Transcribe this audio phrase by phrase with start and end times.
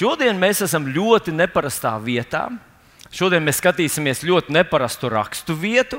[0.00, 2.46] Šodien mēs esam ļoti neparastā vietā.
[3.12, 5.98] Šodien mēs skatīsimies ļoti neparastu rakstu vietu,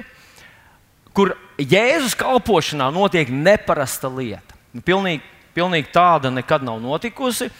[1.14, 4.58] kur Jēzus kalpošanā notiek neparasta lieta.
[4.88, 5.22] Pilnīgi,
[5.54, 7.52] pilnīgi tāda nekad nav notikusi.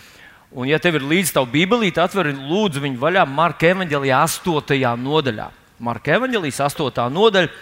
[0.50, 4.82] Un, ja tev ir līdzi tā Bībelīte, atver lūdzu viņu vaļā Marka evanģelijā 8.
[4.98, 5.50] nodaļā.
[5.78, 7.06] Marka evanģelijas 8.
[7.14, 7.54] nodaļa,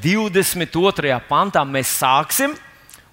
[0.00, 1.16] 22.
[1.28, 2.56] pantā mēs sāksim.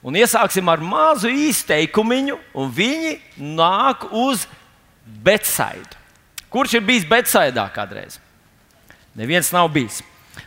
[0.05, 3.17] Un iesāksim ar mazu izteikumu, un viņi
[3.57, 4.45] nāk uz
[5.05, 6.01] Betsaidu.
[6.49, 8.19] Kurš ir bijis Betsaidā kādreiz?
[9.15, 10.01] Neviens nav bijis.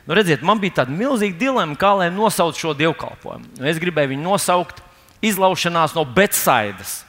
[0.05, 3.55] Nu, redziet, man bija tāda milzīga dilemma, kā lai nosauc šo dievkalpojumu.
[3.57, 4.83] Nu, es gribēju viņu nosaukt
[5.25, 7.03] izlaušanās no Betsaidas.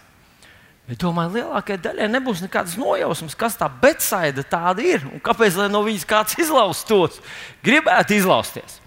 [0.90, 5.84] Bet domāju, lielākajai daļai nebūs nekādas nojausmas, kas tā Betsaida tāda ir un kāpēc no
[5.86, 7.20] viņas kāds izlaustos.
[7.62, 8.80] Gribētu izlausties.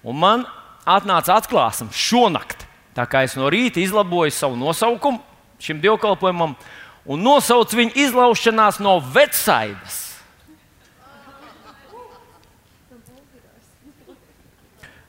[0.00, 0.46] Un man
[0.88, 2.64] atnāca atklāsme šonakt.
[2.96, 5.20] Tā kā es no rīta izlaboju savu nosaukumu
[5.62, 6.56] šim dievkalpojumam,
[7.06, 10.00] un nosauc viņu izlaušanās no vecaidas.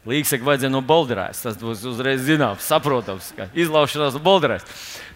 [0.04, 1.46] Līdzekļi vajadzēja no Bolderājas.
[1.46, 4.66] Tas būs uzreiz zināms, saprotams, ka izlaušanās no Bolderājas.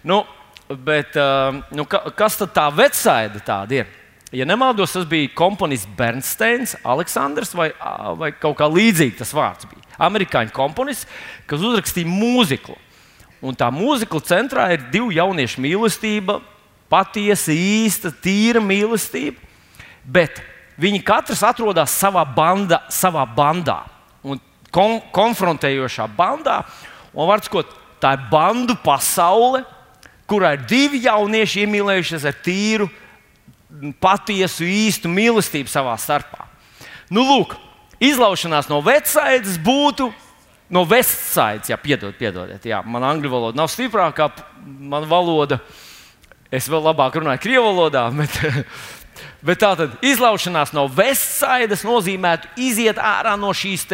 [0.07, 0.21] Nu,
[0.69, 3.95] bet, uh, nu, ka, kas tad tā vecaida tāda ir?
[4.35, 7.69] Ja nemaldos, tas bija komponists Bernsteins, Aleksandrs vai,
[8.19, 9.83] vai kaut kā līdzīga tas vārds bija.
[10.03, 11.07] Amerikāņu komponists,
[11.47, 12.75] kas uzrakstīja mūziku.
[13.43, 16.41] Un tā mūzika centrā ir divu jauniešu mīlestība,
[16.91, 19.39] patiesa, īsta, tīra mīlestība.
[20.07, 20.39] Bet
[20.79, 23.81] viņi katrs atrodas savā, banda, savā bandā,
[24.23, 24.39] un
[24.71, 26.61] kon konfrontējošā bandā.
[27.17, 29.63] Un var teikt, tā ir bandu pasaule,
[30.29, 32.89] kurā ir divi jaunieši iemīlējušies ar tīru,
[34.01, 36.45] patiesu, īstu mīlestību savā starpā.
[37.11, 37.55] Nu, lūk,
[38.03, 40.09] izlaušanās no vecaidas būtu
[40.73, 44.29] no vestsaites, jā, piedod, piedodiet, jā, man angļu valoda nav stiprākā,
[44.65, 45.61] mana valoda.
[46.51, 48.37] Es vēl labāk runāju krievu valodā, bet,
[49.45, 53.87] bet tā tad izlaušanās no vestsaites nozīmētu iziet ārā no šīs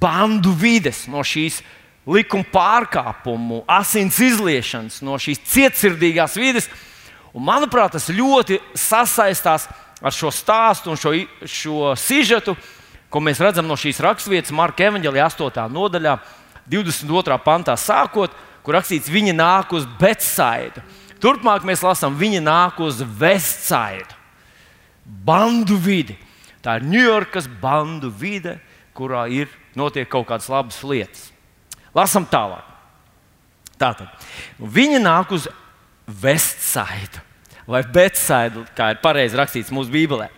[0.00, 1.60] bandu vides, no šīs
[2.06, 6.70] likuma pārkāpumu, asins izliešanas, no šīs cietsirdīgās vides.
[7.34, 9.66] Un, manuprāt, tas ļoti sasaistās
[10.00, 11.12] ar šo stāstu un šo,
[11.50, 12.54] šo sižetu,
[13.10, 15.66] ko mēs redzam no šīs raksturvietas, Marka Evanģelija 8.
[15.72, 16.16] nodaļā,
[16.70, 17.38] 22.
[17.44, 18.32] pantā sākot,
[18.66, 20.82] kur rakstīts, viņa nāk uz Betsaidu.
[21.22, 24.16] Turpmāk mēs lasām, viņa nāk uz Vestsaidu,
[25.04, 26.18] bandu vidi.
[26.64, 28.58] Tā ir Ņujorkas bandu vide,
[28.96, 31.30] kurā ir notiek kaut kādas labas lietas.
[31.96, 32.64] Lasām tālāk.
[33.76, 34.08] Tātad
[34.58, 35.48] viņa nāk uz
[36.06, 37.22] Vestsaidu
[37.66, 40.28] vai Betsaidu, kā ir pareizi rakstīts mūsu Bībelē.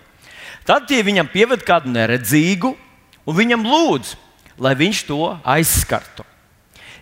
[0.67, 2.73] Tad tie viņam pieved kādu neredzīgu
[3.29, 4.15] un viņam lūdz,
[4.61, 6.25] lai viņš to aizskartu.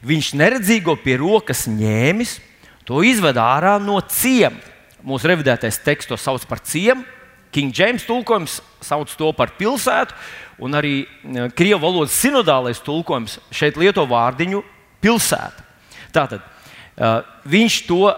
[0.07, 2.37] Viņš neredzīgo pie rokas ņēmis,
[2.87, 4.59] To izved ārā no ciema.
[5.07, 7.05] Mūsu revidētais teksts to sauc par ciemu.
[7.55, 10.13] King James tulkojums sauc to par pilsētu,
[10.61, 14.61] un arī e, krievu valodas sinodālais tulkojums šeit lieto vārdiņu
[15.01, 15.65] pilsēta.
[16.13, 18.11] Tātad uh, viņš to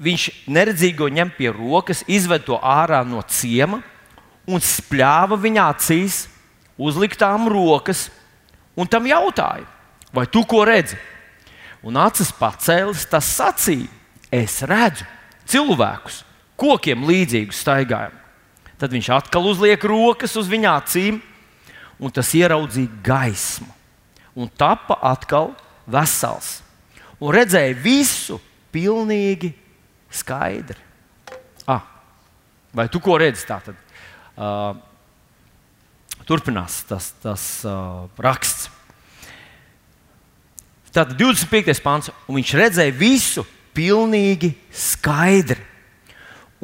[0.00, 3.82] viņš neredzīgo ņem pie rokas, izved to ārā no ciema
[4.46, 6.26] un spļāva viņa acīs,
[6.76, 8.06] uzliktām rokas,
[8.76, 9.66] un tam jautāja,
[10.14, 10.98] vai tu ko redzi?
[11.86, 13.88] Un acis pacēlis, tas sacīja:
[14.34, 15.06] Es redzu
[15.46, 16.24] cilvēkus,
[16.58, 18.18] kokiem līdzīgus staigājumu.
[18.76, 21.20] Tad viņš atkal uzliek rokas uz viņa acīm,
[21.96, 23.70] un tas ieraudzīja gaismu,
[24.36, 25.54] un tapa atkal
[25.88, 26.58] vesels.
[27.16, 28.36] Un redzēja visu
[28.74, 29.54] pilnīgi
[30.12, 30.76] skaidri.
[31.64, 31.86] Ah,
[32.76, 33.46] vai tu ko redzi?
[33.48, 33.78] Tātad,
[34.36, 34.76] uh,
[36.28, 38.68] turpinās tas, tas uh, raksts.
[40.96, 41.82] Tātad 25.
[41.84, 43.44] pāns, un viņš redzēja visu
[43.76, 45.60] pilnīgi skaidri.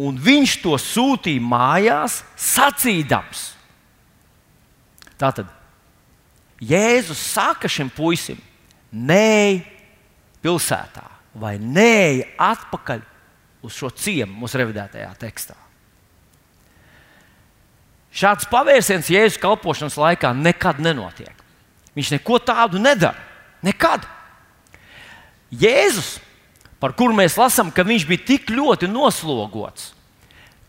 [0.01, 3.51] Un viņš to sūtīja mājās, sacīdams.
[5.21, 5.51] Tātad
[6.63, 8.39] Jēzus saka šim puisim,
[8.95, 9.61] nē,
[10.43, 11.05] pilsētā,
[11.37, 13.03] vai nē, atpakaļ
[13.67, 15.59] uz šo ciemu mūsu revidētajā tekstā.
[18.13, 21.37] Šāds pavērsiens Jēzus kalpošanas laikā nekad nenotiek.
[21.97, 23.21] Viņš neko tādu nedara.
[23.65, 24.05] Nekad.
[25.53, 26.17] Jēzus,
[26.81, 29.91] par kuru mēs lasām, ka viņš bija tik ļoti noslogots,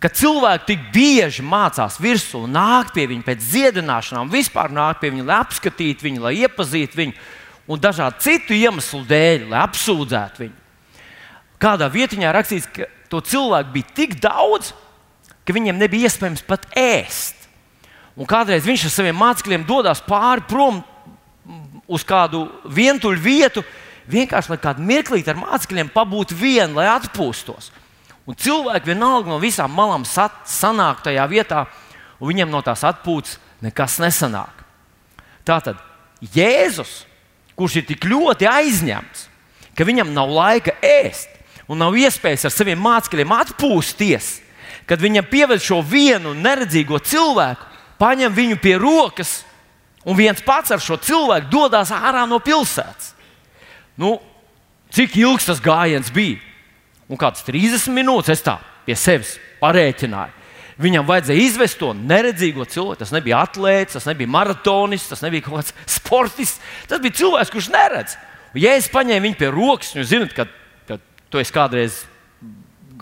[0.03, 5.27] ka cilvēki tik bieži mācās virsū, nāk pie viņa pēc dziedināšanām, vispār nāk pie viņa,
[5.29, 7.15] lai apskatītu viņu, lai iepazītu viņu,
[7.71, 10.57] un dažādu citu iemeslu dēļ, lai apsūdzētu viņu.
[11.63, 14.73] Kādā vietiņā rakstīts, ka to cilvēku bija tik daudz,
[15.47, 17.39] ka viņiem nebija iespējams pat ēst.
[18.19, 20.83] Un kādreiz viņš ar saviem mācekļiem dodas pāri prom
[21.87, 23.63] uz kādu vientuļu vietu,
[24.09, 27.71] vienkārši lai kādu mirklīti ar mācekļiem pabūtu vien, lai atpūstos.
[28.27, 31.65] Un cilvēki vienalga no visām malām sat, sanāk tajā vietā,
[32.19, 34.63] un viņiem no tās atpūtas nekas nesanāk.
[35.43, 35.79] Tātad
[36.33, 37.03] Jēzus,
[37.59, 39.27] kurš ir tik ļoti aizņemts,
[39.75, 41.31] ka viņam nav laika ēst
[41.67, 44.29] un nav iespējas ar saviem mācekļiem atpūsties,
[44.87, 47.67] kad viņam pieved šo vienu neredzīgo cilvēku,
[47.99, 49.41] paņem viņu pie rokas
[50.03, 53.12] un viens pats ar šo cilvēku dodas ārā no pilsētas.
[53.99, 54.17] Nu,
[54.93, 56.39] cik ilgs tas gājiens bija?
[57.11, 58.57] Un kāds 30 minūtes es tā
[58.87, 60.39] pie sevis parēķināju.
[60.81, 63.01] Viņam vajadzēja izvest to neredzīgo cilvēku.
[63.03, 66.63] Tas nebija atlētājs, tas nebija maratonists, tas nebija kaut kāds sportists.
[66.89, 68.17] Tas bija cilvēks, kurš neredz.
[68.53, 70.47] Un, ja es paņēmu viņu pie rokas, jūs zināt, ka,
[70.89, 70.97] ka
[71.29, 72.01] tu esi kādreiz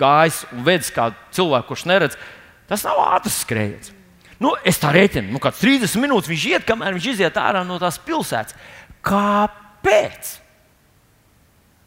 [0.01, 2.19] gājis un vedis kādu cilvēku, kurš neredz,
[2.69, 3.95] tas nav ātrs skrējiens.
[4.41, 7.77] Nu, es tā rēķinu, nu, kāds 30 minūtes viņš iet, kamēr viņš iziet ārā no
[7.81, 8.55] tās pilsētas.
[9.05, 10.31] Kāpēc?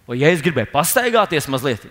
[0.09, 1.87] Vai ja es gribēju pastaigāties mazliet?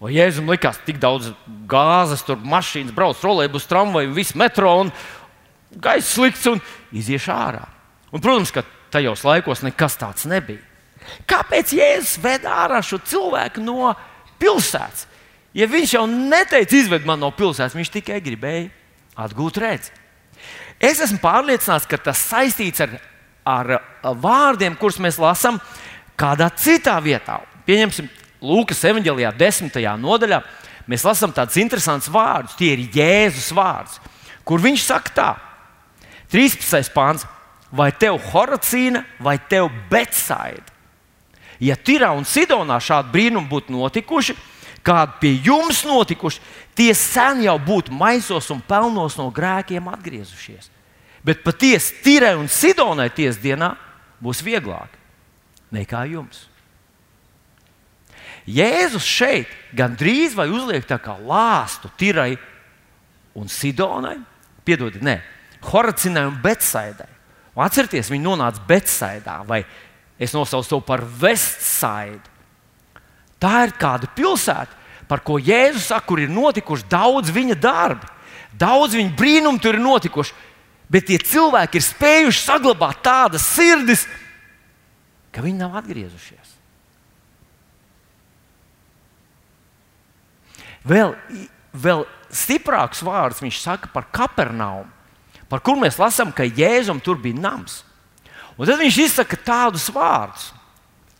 [0.00, 1.28] Vai Jēzum likās, tik daudz
[1.68, 4.92] gāzes, tur mašīnas brauc, trolēļus, tramvaju, visu metro un
[5.76, 6.62] gaisa slikts un
[6.96, 7.66] iziešu ārā.
[8.10, 10.64] Un, protams, ka tajos laikos nekas tāds nebija.
[11.28, 13.92] Kāpēc Jēzus ved ārā šo cilvēku no
[14.40, 15.04] pilsētas?
[15.56, 18.68] Ja viņš jau neteica, izved man no pilsētas, viņš tikai gribēja
[19.20, 19.92] atgūt redzi.
[20.80, 22.96] Es esmu pārliecināts, ka tas saistīts ar,
[23.44, 23.72] ar
[24.16, 25.60] vārdiem, kurus mēs lasām
[26.20, 27.40] kādā citā vietā.
[27.68, 28.08] Pieņemsim,
[28.40, 29.74] Lūkas evanģēlijā, 10.
[30.00, 30.40] nodaļā,
[30.88, 32.56] mēs lasām tādus interesantus vārdus.
[32.56, 33.98] Tie ir Jēzus vārds,
[34.48, 35.30] kur viņš saka tā,
[36.32, 36.88] 13.
[36.94, 37.26] pāns,
[37.70, 40.64] vai tev Horacīna vai tev Betsaida?
[41.60, 44.36] Ja Tirā un Sidonā šādi brīnumi būtu notikuši,
[44.80, 46.40] kādi pie jums notikuši,
[46.78, 50.70] tie sen jau būtu maisos un pelnos no grēkiem atgriezušies.
[51.20, 53.74] Bet patiesi Tirai un Sidonai tiesdienā
[54.24, 54.99] būs vieglāk
[55.74, 56.46] nekā jums.
[58.50, 62.34] Jēzus šeit gandrīz vai uzliek tā kā lāstu Tirai
[63.36, 64.16] un Sidonai,
[64.66, 65.20] piedodiet, ne,
[65.70, 67.08] Horacinai un Betsaidai.
[67.54, 69.64] Un atcerieties, viņi nonāca Betsaidā, vai
[70.20, 72.28] es nosaucu to par Vestsaidu.
[73.40, 74.76] Tā ir kāda pilsēta,
[75.08, 78.06] par ko Jēzus saka, kur ir notikuši daudz viņa darbi,
[78.54, 80.36] daudz viņa brīnumu tur ir notikuši.
[80.90, 84.04] Bet tie cilvēki ir spējuši saglabāt tādas sirdis,
[85.34, 86.56] ka viņi nav atgriezušies.
[90.86, 91.12] Vēl,
[91.76, 94.88] vēl stiprāks vārds viņš saka par Kapernaumu,
[95.50, 97.82] par kur mēs lasām, ka Jēzum tur bija nams.
[98.56, 100.50] Un tad viņš izsaka tādus vārdus.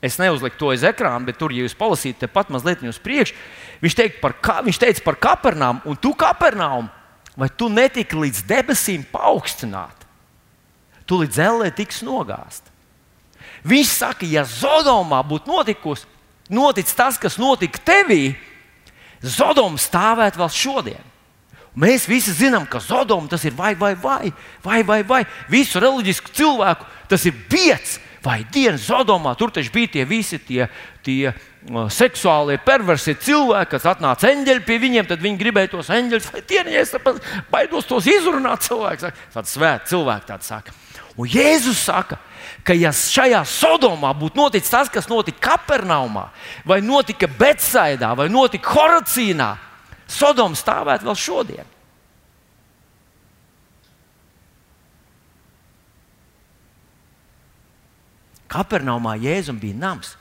[0.01, 3.37] Es neuzliku to uz ekrāna, bet tur, ja jūs palasītu, tepat mazliet uz priekšu,
[3.85, 4.33] viņš, par,
[4.65, 6.89] viņš teica par Kapernaumu, un tu, Kapernaumu,
[7.37, 10.07] vai tu netiki līdz debesīm paaugstināt?
[11.05, 12.70] Tu līdz ellē tiks nogāzt.
[13.67, 16.09] Viņš saka, ja Zodomā būtu notikusi,
[16.51, 18.35] noticis tas, kas notika tevī,
[19.21, 21.11] Zodoma stāvētu vēl šodien.
[21.77, 24.33] Mēs visi zinām, ka Zodoma tas ir vai, vai, vai,
[24.65, 25.25] vai, vai, vai.
[25.49, 28.01] visu reliģisku cilvēku tas ir biets.
[28.21, 30.67] Vai dienas Zodomā tur taču bija tie visi tie,
[31.01, 36.29] tie uh, seksuālie perversie cilvēki, kas atnāca eņģeļi pie viņiem, tad viņi gribēja tos eņģeļus
[36.35, 36.93] vai tieņģus,
[37.49, 38.69] baidos tos izrunāt.
[38.69, 40.80] Cilvēks, tāds svēts cilvēks tāds saka.
[41.19, 42.21] Un Jēzus saka,
[42.65, 46.29] ka ja šajā Sodomā būtu noticis tas, kas notika Kapernaumā,
[46.65, 49.51] vai notika Betsaidā, vai notika Horacīnā,
[50.11, 51.77] Sodoma stāvētu vēl šodien.
[58.51, 60.17] Kapernaumā Jēzum bija nams,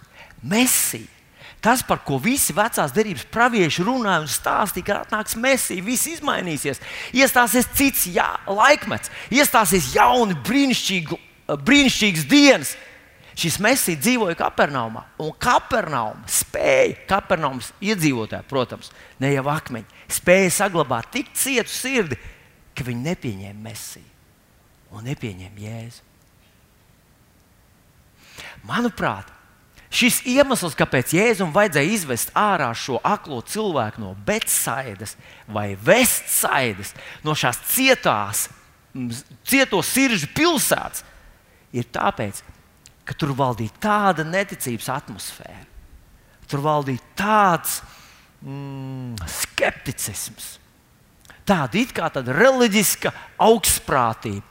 [0.45, 1.18] Mēsija.
[1.59, 6.79] Tas, par ko visi vecās derības pravieši runāja un stāstīja, ka atnāks Mēsija, viss izmainīsies.
[7.11, 11.19] Iestāsies cits jā, laikmets, iestāsies jauni, brīnišķīgi
[11.57, 12.75] brīnišķīgas dienas.
[13.39, 18.89] Šis mesija dzīvoja Kapernaumā, un Kapernauma spēja, Kapernaumas iedzīvotāji, protams,
[19.21, 22.17] ne jau akmeņi, spēja saglabāt tik cietu sirdi,
[22.75, 26.03] ka viņi nepieņēma mesiju un nepieņēma jēzu.
[28.67, 29.31] Manuprāt,
[29.89, 35.15] šis iemesls, kāpēc Jēzum vajadzēja izvest ārā šo aklo cilvēku no Betsaidas
[35.49, 36.93] vai Vestsaidas,
[37.25, 38.47] no šās cietās,
[39.49, 41.03] cieto sirdžu pilsētas,
[41.73, 42.41] ir tāpēc,
[43.05, 45.65] ka tur valdīja tāda neticības atmosfēra.
[46.49, 47.79] Tur valdīja tāds
[48.41, 50.57] mm, skepticisms,
[51.45, 54.45] tāda it kā tāda reliģiska augstprātība,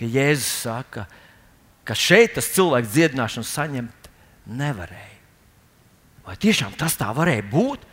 [0.00, 1.04] ka Jēzus saka,
[1.84, 3.99] ka šeit tas cilvēks dziedināšanu saņemt
[4.46, 5.18] nevarēja.
[6.26, 7.86] Vai tiešām tas tā varēja būt?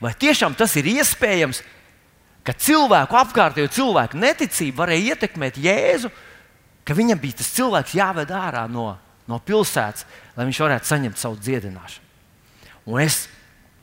[0.00, 1.60] Vai tiešām tas ir iespējams,
[2.44, 6.12] ka cilvēku apkārtējo cilvēku neticība varēja ietekmēt Jēzu?
[6.84, 8.92] ka viņam bija tas cilvēks jāved ārā no,
[9.28, 10.04] no pilsētas,
[10.36, 12.02] lai viņš varētu saņemt savu dziedināšanu.
[12.92, 13.24] Un es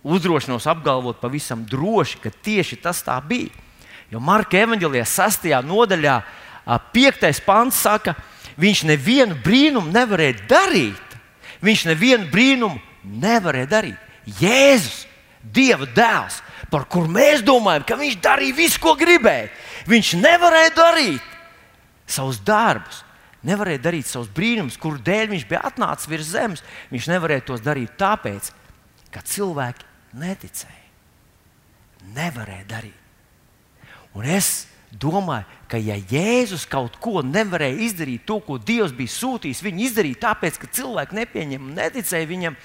[0.06, 3.50] uzdrošinos apgalvot pavisam droši, ka tieši tas tā bija.
[4.12, 5.50] Jo Marka evanģēlijā 6.
[5.66, 6.20] nodaļā,
[6.94, 7.30] 5.
[7.46, 8.14] pāns saka,
[8.62, 11.11] viņš nevienu brīnumu nevarēja darīt.
[11.62, 12.80] Viņš nevienu brīnumu
[13.22, 14.10] nevarēja darīt.
[14.42, 15.06] Jēzus,
[15.42, 16.38] Dieva dēls,
[16.70, 19.50] par kuru mēs domājam, ka viņš darīja visu, ko gribēja.
[19.90, 21.32] Viņš nevarēja darīt
[22.06, 23.02] savus darbus,
[23.48, 26.62] nevarēja darīt savus brīnumus, kuru dēļ viņš bija atnācis virs zemes.
[26.94, 28.52] Viņš nevarēja tos darīt tāpēc,
[29.10, 29.90] ka cilvēki
[30.22, 30.78] neticēja.
[32.14, 32.98] Nevarēja darīt.
[34.14, 39.64] Un es domāju, ka ja Jēzus kaut ko nevarēja izdarīt, to, ko Dievs bija sūtījis,
[39.64, 42.58] viņi izdarīja tāpēc, ka cilvēki nepieņēma un neticēja viņam.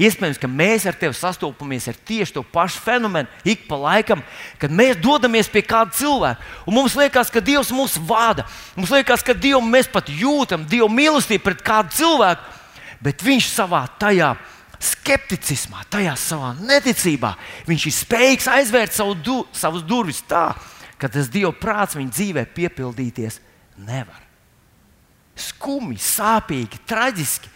[0.00, 4.22] Iespējams, ka mēs ar tevi sastopamies ar tieši to pašu fenomenu ik pa laikam,
[4.58, 6.40] kad mēs dodamies pie kāda cilvēka.
[6.64, 8.46] Un mums liekas, ka Dievs mūs vada.
[8.76, 12.56] Mums liekas, ka Dievu mēs pat jūtam, Dieva mīlestību pret kādu cilvēku,
[13.04, 14.32] bet Viņš savā tajā
[14.82, 17.36] skepticismā, tajā savā neticībā,
[17.68, 20.48] viņš ir spējīgs aizvērt savu du, savus durvis tā,
[21.02, 23.40] ka tas Dieva prāts viņa dzīvē piepildīties
[23.82, 24.20] nevar.
[25.34, 27.50] Skumji, sāpīgi, traģiski,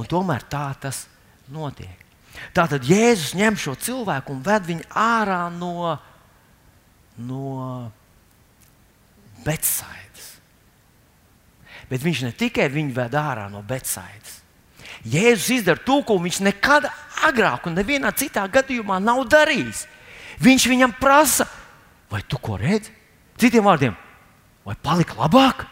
[0.00, 1.04] un tomēr tā tas
[1.52, 1.98] notiek.
[2.56, 5.92] Tātad Jēzus ņem šo cilvēku un ved viņu ārā no,
[7.20, 7.48] no
[9.44, 10.30] Betsaidas.
[11.90, 14.38] Bet viņš ne tikai viņu ved ārā no Betsaidas,
[15.02, 16.86] Jēzus izdara to, ko viņš nekad
[17.26, 19.86] agrāk un nevienā citā gadījumā nav darījis.
[20.42, 21.48] Viņš viņam prasa,
[22.12, 22.92] vai tu ko redzi?
[23.40, 23.96] Citiem vārdiem,
[24.66, 25.64] vai palika labāk?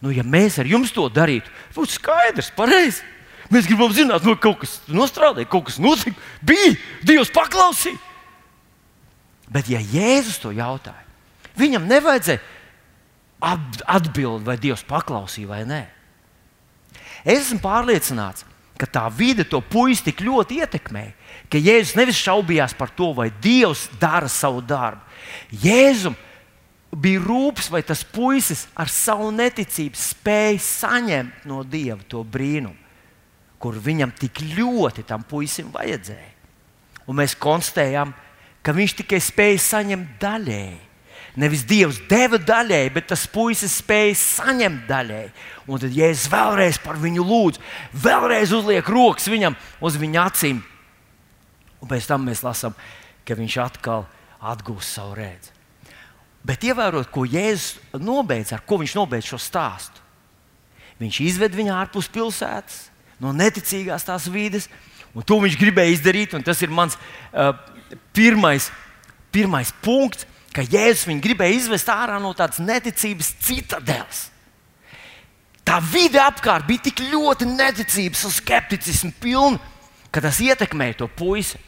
[0.00, 3.04] Nu, ja mēs ar jums to darītu, būtu skaidrs, pareizi.
[3.50, 6.14] Mēs gribam zināt, no kaut kas nostrādāja, kaut kas notika,
[6.46, 7.98] bija, Dievs paklausīja.
[9.50, 11.02] Bet, ja Jēzus to jautāja,
[11.58, 12.40] viņam nevajadzēja
[13.90, 15.80] atbildēt, vai Dievs paklausīja vai nē.
[17.26, 18.46] Es esmu pārliecināts,
[18.80, 21.12] ka tā vide to puisi tik ļoti ietekmēja,
[21.50, 25.02] ka Jēzus nevis šaubījās par to, vai Dievs dara savu darbu.
[25.62, 26.16] Jēzum
[26.90, 32.76] bija rūpes, vai tas puisis ar savu neticību spēja saņemt no Dieva to brīnumu,
[33.60, 36.30] kur viņam tik ļoti tam puisim vajadzēja.
[37.10, 38.14] Un mēs konstatējam,
[38.62, 40.78] ka viņš tikai spēja saņemt daļēji.
[41.38, 45.30] Nevis Dievs deva daļēji, bet tas puisis spēja saņemt daļēji.
[45.70, 47.60] Un tad Jēzus vēlreiz par viņu lūdz,
[48.02, 49.54] vēlreiz uzliek rokas viņam
[49.86, 50.58] uz viņa acīm.
[51.80, 52.76] Un pēc tam mēs lasām,
[53.24, 54.06] ka viņš atkal
[54.40, 55.54] atgūs savu redzi.
[56.44, 60.00] Bet ievērot, ko Jēzus nobeidz, ar ko viņš nobeidz šo stāstu.
[61.00, 62.86] Viņš izved viņu ārpus pilsētas,
[63.20, 64.68] no neticīgās tās vides,
[65.16, 66.36] un to viņš gribēja izdarīt.
[66.44, 67.52] Tas ir mans uh,
[68.16, 68.70] pirmais,
[69.32, 74.26] pirmais punkts ka Jēzus viņu gribēja izvest ārā no tādas neticības citadeles.
[75.66, 79.60] Tā vide apkārt bija tik ļoti neticības un skepticisma pilna,
[80.10, 81.60] ka tas ietekmēja to puisi.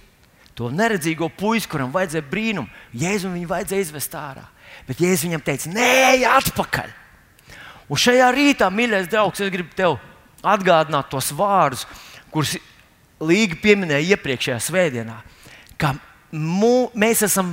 [0.58, 4.44] To neredzīgo puisi, kuram vajadzēja brīnumu, Jēzum viņu vajadzēja izvest ārā.
[4.88, 6.90] Bet Jēzus viņam teica, nē, atpakaļ.
[7.92, 9.96] Un šajā rītā, mīļais draugs, es gribu tev
[10.42, 11.86] atgādināt tos vārdus,
[12.32, 12.58] kurus
[13.22, 15.20] Līga pieminēja iepriekšējā svētdienā,
[15.78, 15.92] ka
[16.34, 17.52] mū, mēs esam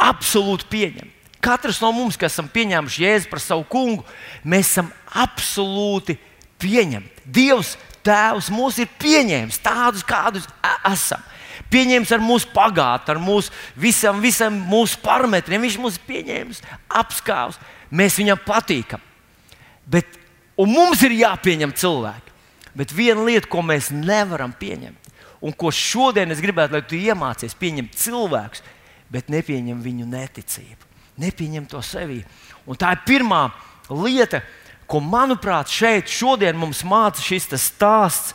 [0.00, 1.10] absolūti pieņemti.
[1.42, 4.06] Katrs no mums, kas esam pieņēmuši Jēzu par savu kungu,
[4.48, 6.16] mēs esam absolūti
[6.62, 7.26] pieņemti.
[7.26, 10.48] Dievs, Tēvs, mūs ir pieņēmis tādus, kādus
[10.88, 11.20] esam.
[11.72, 15.62] Pieņēmis ar mūsu pagātni, ar mūsu visam, visam mūsu parametriem.
[15.64, 16.62] Viņš mūs pieņēmis,
[17.00, 17.60] apskāvis.
[17.92, 19.02] Mēs viņam patīkam.
[19.88, 20.18] Bet,
[20.60, 22.32] un mums ir jāpieņem cilvēki.
[22.72, 25.10] Bet viena lieta, ko mēs nevaram pieņemt,
[25.44, 28.62] un ko šodien es gribētu, lai tu iemācies pieņemt cilvēkus,
[29.12, 30.88] bet nepieņem viņu neticību.
[31.20, 32.22] Nepieņem to sevī.
[32.64, 33.42] Un tā ir pirmā
[33.90, 34.40] lieta,
[34.88, 38.32] ko, manuprāt, šeit šodien mums māca šis stāsts.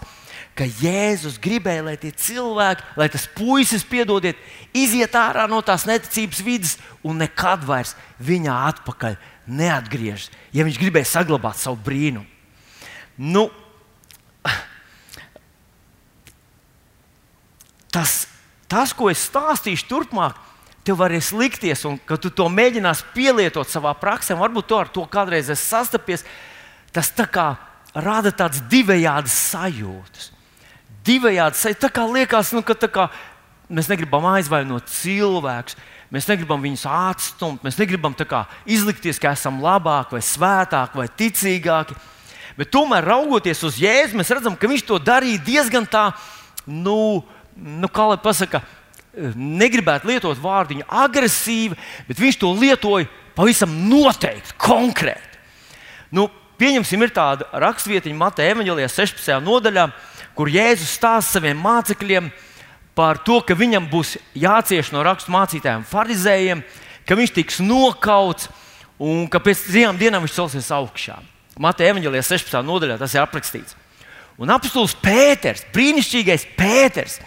[0.57, 4.39] Ka Jēzus gribēja, lai tie cilvēki, lai tas puisis, piedodiet,
[4.73, 11.11] iziet ārā no tās neticības vidas un nekad vairs viņā atpakaļ neatgriežas, ja viņš gribēja
[11.11, 12.25] saglabāt savu brīnumu.
[13.17, 13.47] Nu,
[17.93, 18.27] tas,
[18.69, 20.37] tas, ko es stāstīšu turpmāk,
[20.87, 25.05] tev varēs likties, un ka tu to mēģinās pielietot savā praksē, varbūt to ar to
[25.11, 26.25] kādreiz esi sastapies,
[26.95, 27.47] tas tā kā
[27.93, 30.31] rada tādas divējādas sajūtas.
[31.07, 33.07] Divējādas sajūtas, tā kā liekas, nu, ka kā,
[33.71, 35.77] mēs negribam aizvainot cilvēkus.
[36.13, 41.97] Mēs negribam viņus atstumt, mēs negribam kā, izlikties, ka esam labāki, vai svētāki, vai ticīgāki.
[42.57, 46.05] Bet tomēr, raugoties uz Jēzu, mēs redzam, ka viņš to darīja diezgan tā,
[46.63, 47.25] nu,
[47.59, 48.63] nu kā lai pasakā,
[49.35, 55.41] negribētu lietot vārdu agresīvi, bet viņš to lietoja pavisam noteikti, konkrēti.
[56.15, 59.37] Nu, pieņemsim, ir tāda rakstvietiņa Mateja Evanģelijā, 16.
[59.43, 59.89] nodaļā,
[60.37, 62.29] kur Jēzus stāsta saviem mācekļiem
[62.97, 66.61] par to, ka viņam būs jācieš no rakstu mācītājiem, farizējiem,
[67.05, 68.49] ka viņš tiks nokauts
[69.01, 71.17] un ka pēc trijām dienām viņš celsies augšā.
[71.57, 72.61] Mateja Evanģelijā 16.
[72.65, 73.77] nodaļā tas ir aprakstīts.
[74.37, 77.17] Un apstults Pēters, brīnišķīgais Pēters,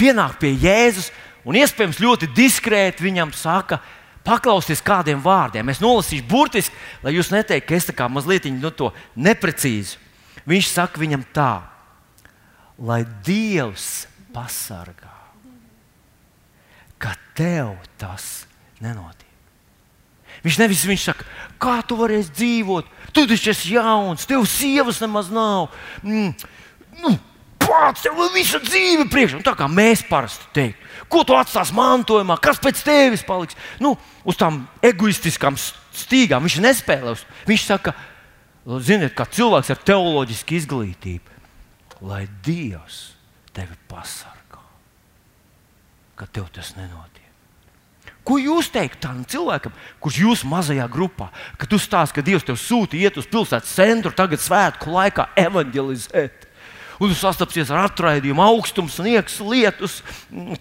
[0.00, 1.10] pienāk pie Jēzus
[1.44, 3.82] un iespējams ļoti diskrēti viņam saka,
[4.26, 5.68] paklausieties kādiem vārdiem.
[5.70, 10.00] Es nolasīšu burtiski, lai jūs neteiktu, ka es tā kā mazliet nu, to neprecīzi.
[10.48, 11.52] Viņš saka viņam tā,
[12.78, 15.14] lai Dievs pasargā,
[17.00, 18.46] ka tev tas
[18.80, 19.24] nenotiek.
[20.44, 21.24] Viņš nevis viņš saka,
[21.60, 25.70] kā tu varēsi dzīvot, tu taču esi jauns, tev sievas nemaz nav.
[26.04, 26.34] Mm,
[27.00, 27.16] nu,
[27.66, 29.40] Pats tev ir visa dzīve priekšā.
[29.42, 33.58] Tā kā mēs parasti teiktu, ko tu atstāsi mantojumā, kas pēc tevis paliks.
[33.82, 37.16] Nu, uz tām egoistiskām stīgām viņš nespēlē.
[37.48, 37.96] Viņš saka,
[38.86, 41.35] ziniet, kā cilvēks ar teoloģisku izglītību,
[42.04, 43.14] lai Dievs
[43.56, 44.62] tevi pasargā,
[46.16, 47.22] ka tev tas nenotiek.
[48.26, 51.28] Ko jūs teiktu tam cilvēkam, kurš jūsu mazajā grupā,
[51.60, 56.42] kad tu stāsti, ka Dievs tev sūta iet uz pilsētas centru, tagad svētku laikā evanģelizēt?
[56.96, 60.00] Un sastapsies ar atraidījumu, augstumu, sniegs, lietus,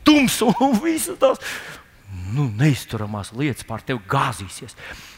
[0.05, 1.41] tumsu un visas tās
[2.33, 4.75] nu, neizturamās lietas pār tevi gāzīsies.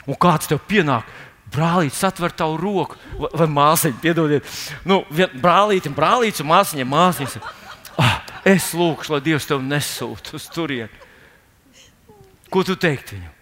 [0.07, 1.07] Un kāds tev pienāk,
[1.53, 4.51] brālītis atver tavu roku, vai, vai māsiņa, piedodiet,
[4.87, 5.01] nu,
[5.41, 7.41] brālītim, brālītis un māsiņa, māsiņa.
[7.97, 11.05] Ah, es lūkšu, lai Dievs tev nesūta uz turieni.
[12.53, 13.33] Ko tu teiktu viņam?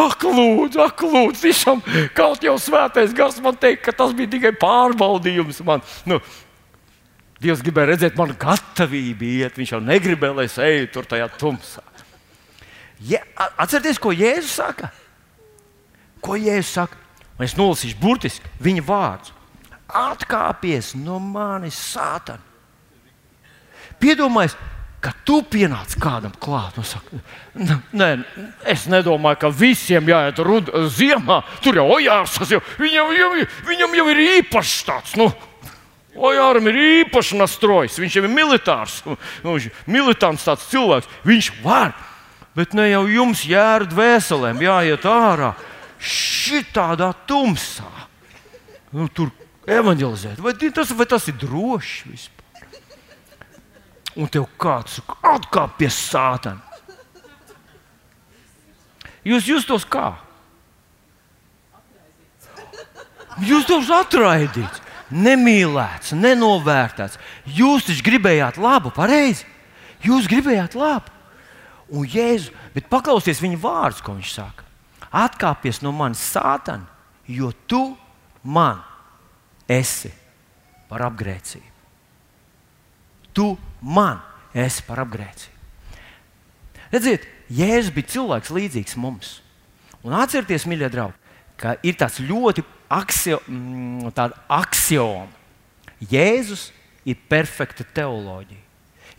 [0.00, 1.80] Ak, lūdzu, ak, lūdzu, tiešām
[2.16, 5.60] kaut jau svētais gars man teikt, ka tas bija tikai pārbaudījums.
[5.66, 5.82] Man.
[6.08, 6.20] Nu,
[7.40, 11.84] Dievs gribēja redzēt manu gatavību iet, viņš jau negribēja, lai es eju tur tajā tumsā.
[13.08, 13.22] Ja,
[13.56, 14.90] atcerieties, ko Jēzus saka?
[16.20, 16.98] Ko Jēzus saka?
[17.40, 19.32] Un es nolasīšu burtiski viņa vārdus.
[19.88, 22.42] Atkāpies no manis, Sātan!
[23.96, 24.52] Piedomājies,
[25.00, 27.16] ka tu pienāc kādam klāt un saki,
[27.96, 28.10] nē,
[28.68, 31.38] es nedomāju, ka visiem jāiet rud, ziemā.
[31.64, 33.30] Tur jau ojārs, jau, viņam, jau,
[33.70, 35.16] viņam jau ir īpašs tāds.
[35.16, 35.32] Nu,
[36.20, 41.08] Ojāram ir īpašs nastrojas, viņš jau ir militārs, nu, viņš ir militārs tāds cilvēks.
[41.24, 41.94] Viņš var,
[42.58, 45.54] bet ne jau jums jēra dvēselēm, jāiet ārā
[46.00, 47.88] šitādā tumsā.
[48.90, 49.30] Nu, tur
[49.70, 50.40] evanģelizēt.
[50.42, 52.40] Vai tas, vai tas ir droši vispār?
[54.18, 56.62] un tev kāds atkāpjas sātana.
[59.26, 60.14] Jūs justos kā?
[63.44, 64.80] Jūs tos atraidīts,
[65.12, 67.20] nemīlēts, nenovērtēts.
[67.56, 69.46] Jūs taču gribējāt labu, pareizi.
[70.04, 71.12] Jūs gribējāt labu.
[71.90, 74.66] Un Jēzus, bet paklausieties viņa vārdus, ko viņš saka.
[75.10, 76.86] Atkāpies no manis sātana,
[77.26, 77.96] jo tu
[78.42, 78.82] man
[79.70, 80.10] esi
[80.90, 81.66] par apgrēcību.
[83.34, 83.46] Tu
[83.82, 84.20] man
[84.54, 85.58] esi par apgrēcību.
[86.90, 89.40] Redziet, Jēzus bija cilvēks līdzīgs mums.
[90.06, 91.18] Un atcerieties, mīļie draugi,
[91.60, 94.10] ka ir tāds ļoti aksio, mm.
[96.10, 96.70] Jēzus
[97.04, 98.62] ir perfekta teoloģija.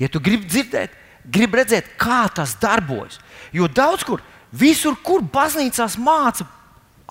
[0.02, 0.96] Ja tu gribi dzirdēt,
[1.30, 3.20] gribi redzēt, kā tas darbojas,
[3.54, 6.48] jo daudz kur, visur, kur baznīcās māca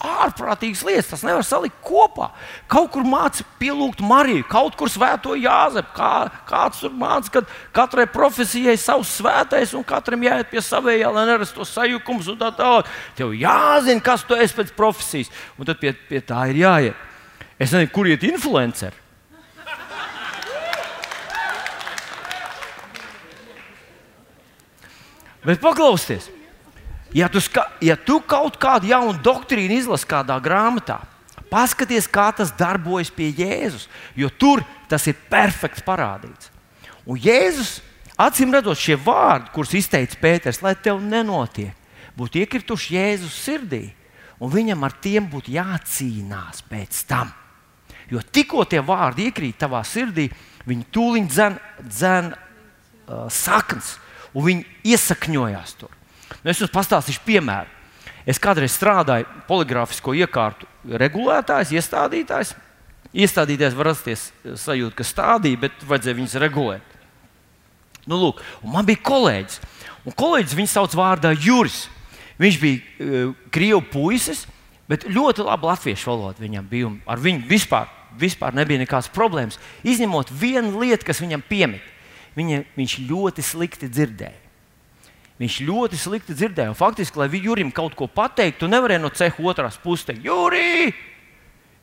[0.01, 1.09] ārprātīgas lietas.
[1.13, 2.31] Tas nevar salikt kopā.
[2.71, 5.93] Kaut kur mācīja pielūgt Mariju, kaut kur svēto Jāzepu.
[5.97, 6.13] Kā,
[6.49, 11.61] kāds tur mācīja, ka katrai profesijai savs svētais un katram jāiet pie savējā, lai nerastu
[11.61, 12.89] to sajukums un tā tālāk.
[13.19, 17.07] Tev jāzina, kas tu esi pēc profesijas, un tad pie, pie tā ir jāiet.
[17.61, 18.97] Es nezinu, kur iet influenceri.
[25.41, 26.40] Bet paklausieties!
[27.15, 31.01] Ja tu, ska, ja tu kaut kādu jaunu doktrīnu izlasi kādā grāmatā,
[31.51, 36.53] paskaties, kā tas darbojas pie Jēzus, jo tur tas ir perfekts parādīts.
[37.11, 37.81] Un Jēzus,
[38.15, 41.75] acīm redzot, šie vārdi, kurus izteica Pēters, lai tev nenotiek,
[42.15, 43.89] būtu iekrituši Jēzus sirdī,
[44.39, 47.35] un viņam ar tiem būtu jācīnās pēc tam.
[48.11, 50.29] Jo tikko tie vārdi iekrīt tavā sirdī,
[50.67, 53.97] viņi tūlīt dzen, dzen uh, saknes,
[54.35, 56.00] un viņi iesakņojās tur.
[56.41, 57.69] Nu, es jums pastāstīšu piemēru.
[58.29, 60.69] Es kādreiz strādāju poligrāfisko iekārtu
[61.01, 62.55] regulētājs, iestādītājs.
[63.11, 64.29] Iestādītājs var rasties
[64.61, 66.97] sajūta, ka stādīja, bet vajadzēja viņus regulēt.
[68.09, 69.59] Nu, lūk, man bija kolēģis,
[70.09, 71.85] un kolēģis viņu sauc vārdā Juris.
[72.41, 74.47] Viņš bija uh, krievu puisis,
[74.89, 76.93] bet ļoti labi latviešu valoda viņam bija.
[77.11, 79.59] Ar viņu vispār, vispār nebija nekādas problēmas.
[79.85, 81.85] Izņemot vienu lietu, kas viņam piemīt.
[82.39, 84.50] Viņa, viņš ļoti slikti dzirdēja.
[85.41, 86.77] Viņš ļoti slikti dzirdēja.
[86.77, 90.91] Faktiski, lai Jurim kaut ko pateiktu, nevarēja no ceha otrās puses teikt, Jurī!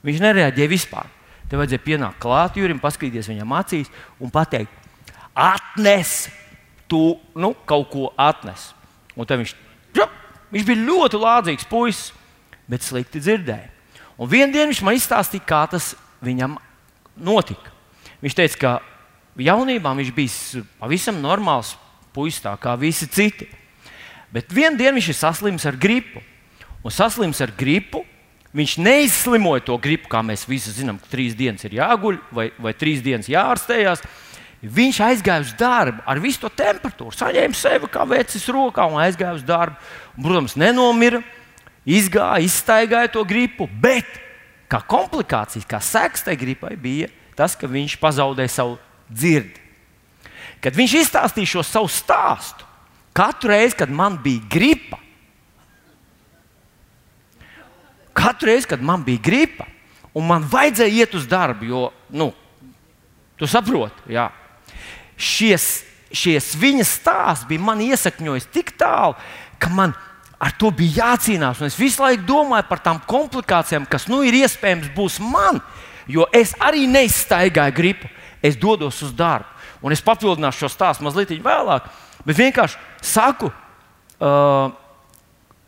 [0.05, 1.07] Viņš nereaģēja vispār.
[1.49, 3.89] Tev vajadzēja pienākt klāt Jurim, paskatīties viņam acīs
[4.21, 4.69] un pateikt,
[5.33, 6.27] atnes,
[6.91, 8.69] tu nu, kaut ko atnes.
[9.17, 9.55] Un tad viņš,
[9.97, 10.05] ja,
[10.53, 12.11] viņš bija ļoti lādzīgs puisis,
[12.69, 13.71] bet slikti dzirdēja.
[14.21, 16.59] Un vienā dienā viņš man izstāstīja, kā tas viņam
[17.17, 17.73] notika.
[18.21, 18.71] Viņš teica, ka
[19.41, 21.75] jaunībā viņš bija pavisam normāls
[22.17, 23.47] puisis, kā visi citi.
[24.33, 26.21] Bet vienā dienā viņš ir saslims ar gripu.
[26.83, 28.03] Un saslims ar gripu,
[28.57, 32.73] viņš neizslimoja to gripu, kā mēs visi zinām, ka trīs dienas ir jāguļ vai, vai
[32.77, 34.03] trīs dienas jāārstējās.
[34.57, 39.35] Viņš aizgāja uz darbu ar visu to temperatūru, saņēma sevi kā vecis rokā un aizgāja
[39.37, 39.77] uz darbu.
[40.15, 41.21] Un, protams, nenomira,
[41.85, 44.09] izgāja, izstaigāja to gripu, bet
[44.71, 48.79] kā komplikācijas, kā sekas tai gripai bija tas, ka viņš pazaudēja savu
[49.13, 49.66] dzirdi.
[50.63, 52.65] Kad viņš izstāstīja šo savu stāstu,
[53.17, 54.99] katru reizi, kad man bija gripa,
[58.17, 59.67] katru reizi, kad man bija gripa,
[60.17, 62.31] un man vajadzēja iet uz darbu, jo, nu,
[63.37, 64.27] tu saproti, jā.
[65.17, 65.67] Šies,
[66.13, 69.17] šies viņa stāsts bija man iesakņojis tik tālu,
[69.61, 69.93] ka man
[70.37, 71.61] ar to bija jācīnās.
[71.61, 75.61] Un es visu laiku domāju par tām komplikācijām, kas nu ir iespējams būs man,
[76.09, 78.09] jo es arī neizstaigāju gripu.
[78.45, 79.49] Es dodos uz darbu.
[79.85, 81.87] Un es papildināšu šo stāstu mazliet vēlāk,
[82.25, 84.71] bet vienkārši saku, uh,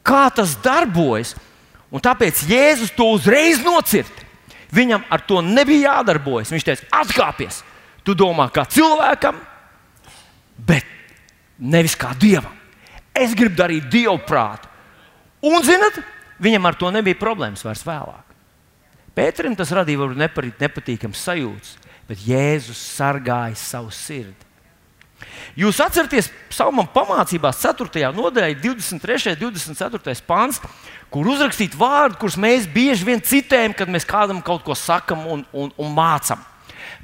[0.05, 1.35] kā tas darbojas.
[1.89, 4.27] Un tāpēc Jēzus to uzreiz nocirta.
[4.73, 6.51] Viņam ar to nebija jādarbojas.
[6.53, 7.63] Viņš teica, atkāpies.
[8.05, 9.39] Tu domā, kā cilvēkam,
[10.65, 10.85] bet
[11.57, 12.53] nevis kā dievam.
[13.13, 14.69] Es gribu darīt dievu prātu.
[15.45, 15.97] Un, zinot,
[16.41, 18.35] viņam ar to nebija problēmas vairs vēlāk.
[19.17, 21.73] Pēterim tas radīja varbūt nepatīkams sajūtas,
[22.09, 24.49] bet Jēzus sargāja savu sirdi.
[25.59, 28.09] Jūs atceraties, psalmam pamācībās 4.
[28.15, 29.33] nodaļā, 23.
[29.35, 30.15] un 24.
[30.27, 30.61] pāns,
[31.11, 35.43] kur uzrakstīt vārdi, kurus mēs bieži vien citējam, kad mēs kādam kaut ko sakam un,
[35.51, 36.41] un, un mācām.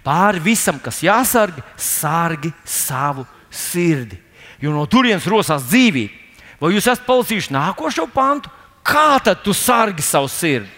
[0.06, 4.18] Pāri visam, kas jāsargā, sargi savu sirdi,
[4.62, 6.24] jo no turienes rosās dzīvība.
[6.62, 8.52] Vai jūs esat palasījuši nākošo pantu?
[8.86, 10.72] Kā tad tu sargi savu sirdi?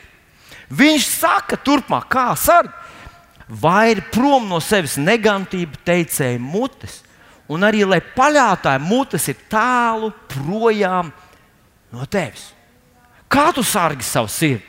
[0.73, 2.31] Viņš saka, turpmāk, kā
[3.47, 3.61] sargi.
[3.61, 7.03] Vairi prom no sevis negantību teicēja mutes,
[7.47, 11.11] un arī lai paļātāji mutes ir tālu projām
[11.91, 12.53] no tevis.
[13.27, 14.63] Kā tu sargi savu sirdi?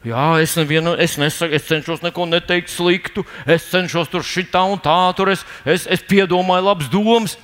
[0.00, 4.80] Jā, es, nevienu, es, nesaku, es cenšos neko neteikt sliktu, es cenšos tur šitā un
[4.80, 7.36] tā, tur es, es, es piedomāju labas domas.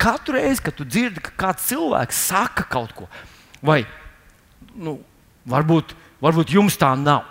[0.00, 3.10] Katru reizi, kad tu dzirdi, ka kāds cilvēks saka kaut ko,
[3.60, 3.82] vai
[4.72, 5.02] nu,
[5.44, 7.26] varbūt Varbūt jums tā nav.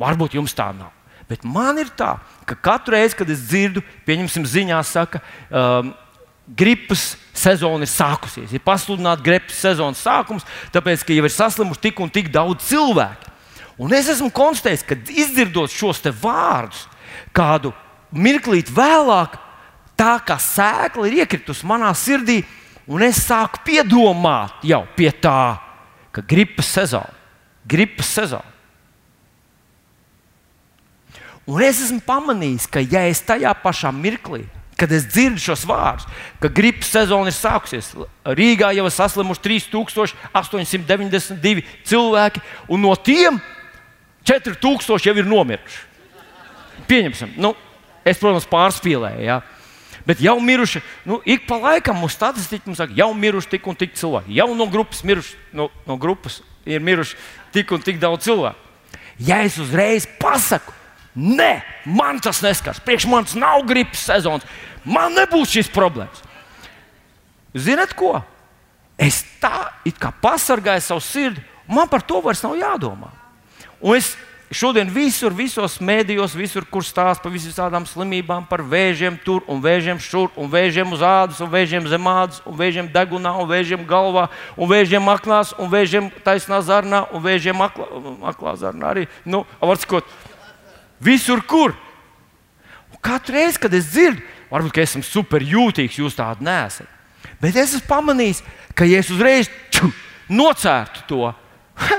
[0.00, 0.92] Varbūt jums tā nav.
[1.26, 5.90] Bet man ir tā, ka katru reizi, kad es dzirdu, pieņemsim, ziņās, saka, um,
[6.46, 8.52] gripas sezona ir sākusies.
[8.54, 13.32] Ir pasludināta gripas sezonas sākums, tāpēc, ka jau ir saslimuši tik un tik daudz cilvēku.
[13.82, 16.86] Un es esmu konstatējis, ka izdzirdot šos vārdus,
[17.34, 17.74] kādu
[18.14, 19.34] mirklīt vēlāk,
[19.98, 22.44] tā kā sēkla ir iekritusi manā sirdī,
[22.86, 25.58] un es sāku piedomāt jau pie tā,
[26.14, 27.16] ka gripas sezona
[27.66, 28.55] gripas sezonu.
[31.46, 34.42] Un es esmu pamanījis, ka ja es tajā pašā mirklī,
[34.76, 36.06] kad es dzirdu šos vārdus,
[36.42, 37.94] ka gripas sezona ir sākusies,
[38.36, 43.38] Rīgā jau ir saslimuši 3892 cilvēki, un no tiem
[44.26, 45.84] 4000 jau ir nomiruši.
[46.90, 47.54] Pieņemsim, nu,
[48.04, 49.22] es, protams, pārspīlēju.
[49.24, 49.40] Ja?
[50.06, 53.78] Bet jau miruši, nu, ik pa laikam mūsu statistika mums saka, jau miruši tik un
[53.78, 54.36] tik cilvēki.
[54.38, 57.16] Jau no grupas miruši, no, no grupas ir miruši
[57.54, 58.58] tik un tik daudz cilvēku.
[59.26, 60.74] Ja es uzreiz pasaku,
[61.16, 61.50] nē,
[61.88, 64.46] man tas neskars, priekš manis nav gripas sezonas,
[64.84, 66.22] man nebūs šīs problēmas.
[67.56, 68.18] Ziniet, ko?
[69.00, 73.10] Es tā kā pasargāju savu sirdi, man par to vairs nav jādomā.
[73.80, 74.14] Un es
[74.54, 79.98] Šodien visur, visos mēdījos, visur, kur stāsta par visām slimībām, par vēžiem tur un vēžiem
[79.98, 84.28] šur, un vēžiem uz ādas, un vēžiem zem ādas, un vēžiem degunā, un vēžiem galvā,
[84.54, 87.88] un vēžiem aknās, un vēžiem taisnā zarnā, un vēžiem aklā,
[88.30, 89.08] aklā zarnā arī.
[89.26, 90.06] Nu, sakot,
[91.02, 91.74] visur, kur.
[92.92, 96.88] Un katru reizi, kad es dzirdu, varbūt esmu super jūtīgs, jūs tādu nesat.
[97.40, 98.42] Bet es esmu pamanījis,
[98.76, 99.90] ka ja es uzreiz ču,
[100.32, 101.26] nocērtu to,
[101.82, 101.98] ha,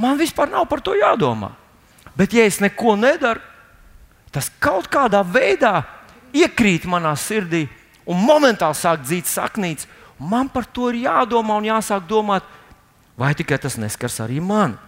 [0.00, 1.52] man vispār nav par to jādomā.
[2.16, 3.42] Bet, ja es neko nedaru,
[4.32, 5.82] tas kaut kādā veidā
[6.36, 7.66] iekrīt manā sirdī
[8.08, 9.88] un momentāli sāk dzīt saknītes.
[10.16, 12.44] Man par to ir jādomā un jāsāk domāt,
[13.20, 14.78] vai tikai tas neskars arī mani.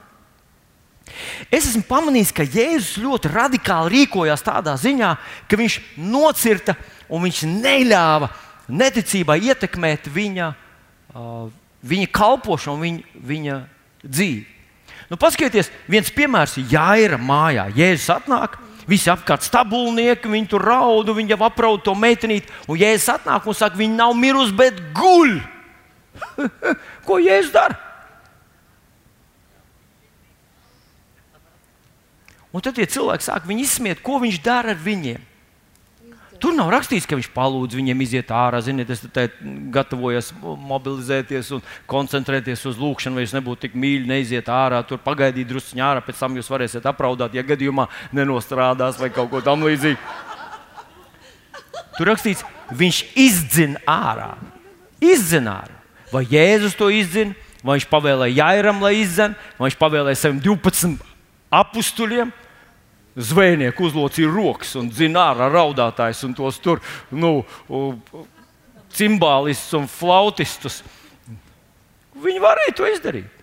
[1.51, 5.15] Es esmu pamanījis, ka Jēzus ļoti radikāli rīkojās tādā ziņā,
[5.49, 6.77] ka viņš nocirta
[7.09, 8.31] un viņš neļāva
[8.69, 10.53] neticībai ietekmēt viņa,
[11.15, 11.49] uh,
[11.89, 13.59] viņa kalpošanu, viņa, viņa
[14.05, 14.47] dzīvi.
[15.09, 17.71] Nu, paskatieties, viens piemērs ir Jāira mājā.
[17.77, 22.49] Jēzus atnāk, Visi apkārt stabulnieki, viņi tur raud, viņi jau aprauda to meitenīti.
[22.73, 25.35] Un Jēzus atnāk un saka, viņa nav mirusi, bet guļ.
[27.07, 27.77] Ko Jēzus dara?
[32.53, 35.25] Un tad tie cilvēki sāk viņu izsmiet, ko viņš dara ar viņiem.
[36.39, 38.61] Tur nav rakstīts, ka viņš palūdz viņiem iziet ārā.
[38.63, 39.03] Ziniet, es
[39.75, 45.51] gatavojos mobilizēties un koncentrēties uz lūkšanu, vai es nebūtu tik mīļi, neiziet ārā, tur pagaidīt
[45.51, 49.99] drusku ārā, pēc tam jūs varēsiet apraudāt, ja gadījumā nenostrādās vai kaut ko tamlīdzīgu.
[51.99, 54.31] Tur rakstīts, viņš izdzina ārā.
[55.03, 55.75] Izdzina ārā.
[56.15, 57.35] Vai Jēzus to izdzina,
[57.67, 61.08] vai viņš pavēlēja Jairam, lai izdzina, vai viņš pavēlēja saviem 12
[61.55, 62.33] apstuļiem
[63.19, 67.43] zvejnieki uzlocīja rokas un dzina ārā raudātājs un tos tur nu,
[68.95, 70.83] cimbālistus un flautistus.
[72.19, 73.35] Viņi varēja to izdarīt.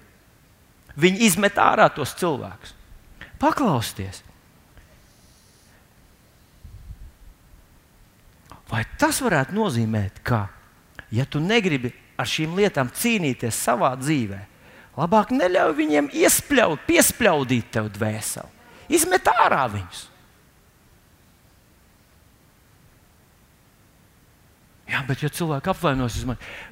[0.96, 2.72] Viņi izmet ārā tos cilvēkus.
[3.40, 4.22] Paklausieties!
[8.72, 10.48] Vai tas varētu nozīmēt, ka,
[11.14, 14.40] ja tu negribi ar šīm lietām cīnīties savā dzīvē,
[15.00, 18.52] labāk neļauj viņiem iespļaut, piespļaudīt tev dvēseli?
[18.96, 20.06] Izmet ārā viņus.
[24.86, 26.20] Jā, bet ja cilvēki apvainojas,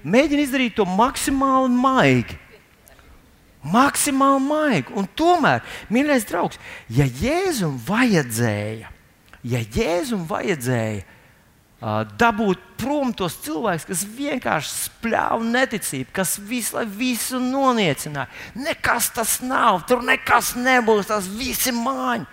[0.06, 2.38] mēģina izdarīt to maksimāli maigi.
[3.74, 4.94] Maksimāli maigi.
[5.00, 6.60] Un tomēr, mīļais draugs,
[6.94, 8.92] ja Jēzum vajadzēja,
[9.50, 11.02] ja Jēzum vajadzēja
[11.84, 18.30] dabūt prom tos cilvēkus, kas vienkārši spļāva neticību, kas visu, visu noniecināja.
[18.56, 22.30] Nekas tas nav, tur nekas nebūs, tas viss ir mājiņa.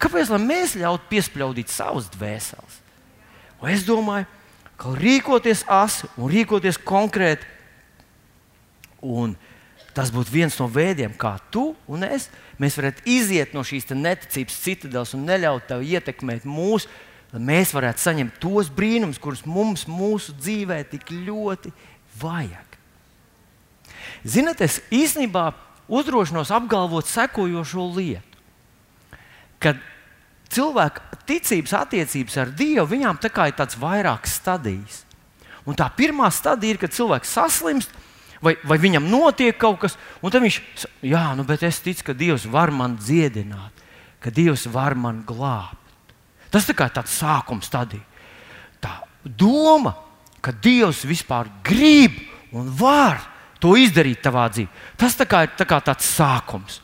[0.00, 2.78] Kāpēc mēs ļautu piespļaudīt savus dvēseles?
[3.60, 4.24] Un es domāju,
[4.80, 7.44] ka rīkoties asi un rīkoties konkrēti,
[9.04, 9.36] un
[9.92, 14.56] tas būtu viens no veidiem, kā tu un es, mēs varētu iziet no šīs neticības
[14.64, 16.88] citadeles un neļaut tev ietekmēt mūsu
[17.32, 21.72] lai mēs varētu saņemt tos brīnumus, kurus mums mūsu dzīvē tik ļoti
[22.20, 22.78] vajag.
[24.24, 25.50] Ziniet, es īstenībā
[25.90, 28.42] uzdrošinos apgalvot sekojošo lietu.
[29.60, 29.80] Kad
[30.50, 35.02] cilvēka ticības attiecības ar Dievu, viņām tā kā ir tāds vairākas stadijas.
[35.68, 37.92] Un tā pirmā stadija ir, kad cilvēks saslimst,
[38.42, 42.08] vai, vai viņam notiek kaut kas, un tad viņš saka, jā, nu, bet es ticu,
[42.08, 43.84] ka Dievs var man dziedināt,
[44.24, 45.79] ka Dievs var man glābt.
[46.50, 48.02] Tas tā kā tāds sākums stadija.
[48.82, 49.94] Tā doma,
[50.42, 52.16] ka Dievs vispār grib
[52.56, 53.20] un var
[53.60, 56.80] to izdarīt tavā dzīvē, tas tā kā ir tā kā tāds sākums.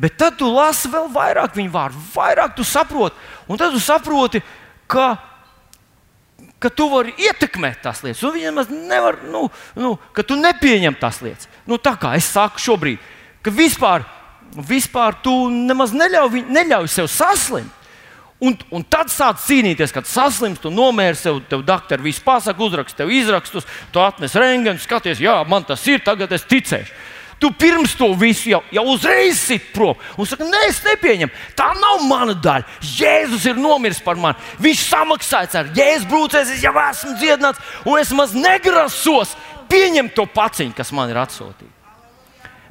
[0.00, 3.16] Bet tad tu lasi vēl vairāk viņa vārdu, vairāk tu saproti,
[3.48, 4.40] un tad tu saproti,
[4.88, 5.10] ka,
[6.58, 8.22] ka tu vari ietekmēt tās lietas.
[8.24, 9.44] Un viņa nevar, nu,
[9.76, 11.50] nu, ka tu nepieņem tās lietas.
[11.68, 13.02] Nu, tā kā es saku šobrīd,
[13.44, 14.06] ka vispār,
[14.56, 17.76] vispār tu nemaz neļauj, neļauj sev saslimt.
[18.40, 23.02] Un, un tad sāc cīnīties, kad saslimst, un nomēri sev, tev doktori visu pasaka, uzraksta
[23.02, 26.94] tev izrakstus, tu atnes rengenu, skaties, jā, man tas ir, tagad es ticēšu.
[27.40, 31.32] Tu pirms to visu jau, jau uzreiz sit prom un saki, nē, es nepieņemu.
[31.56, 32.66] Tā nav mana daļa.
[32.84, 34.36] Jēzus ir nomiris par mani.
[34.60, 39.32] Viņš samaksāja ar Jēzus brūcēs, es jau esmu dziedināts, un es maz negrasos
[39.72, 41.76] pieņemt to paciņu, kas man ir atsūtīts.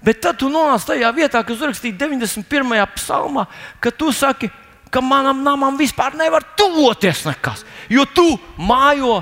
[0.05, 2.85] Bet tad tu nonāc tajā vietā, kas rakstīts 91.
[2.93, 3.47] psalmā,
[3.81, 4.51] kad tu saki,
[4.89, 8.25] ka manam namam vispār nevar tuvoties nekas, jo tu
[8.57, 9.21] mājo,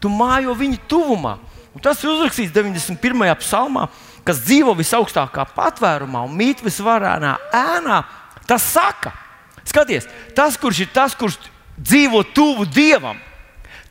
[0.00, 1.36] tu mājo viņa tuvumā.
[1.76, 3.34] Un tas ir uzrakstīts 91.
[3.42, 3.88] psalmā,
[4.26, 8.00] kas dzīvo visaugstākā patvērumā un mīt visvarenā ēnā.
[8.48, 9.12] Tas saka,
[9.66, 11.36] skaties, tas, kurš ir tas, kurš
[11.76, 13.18] dzīvo tuvu dievam,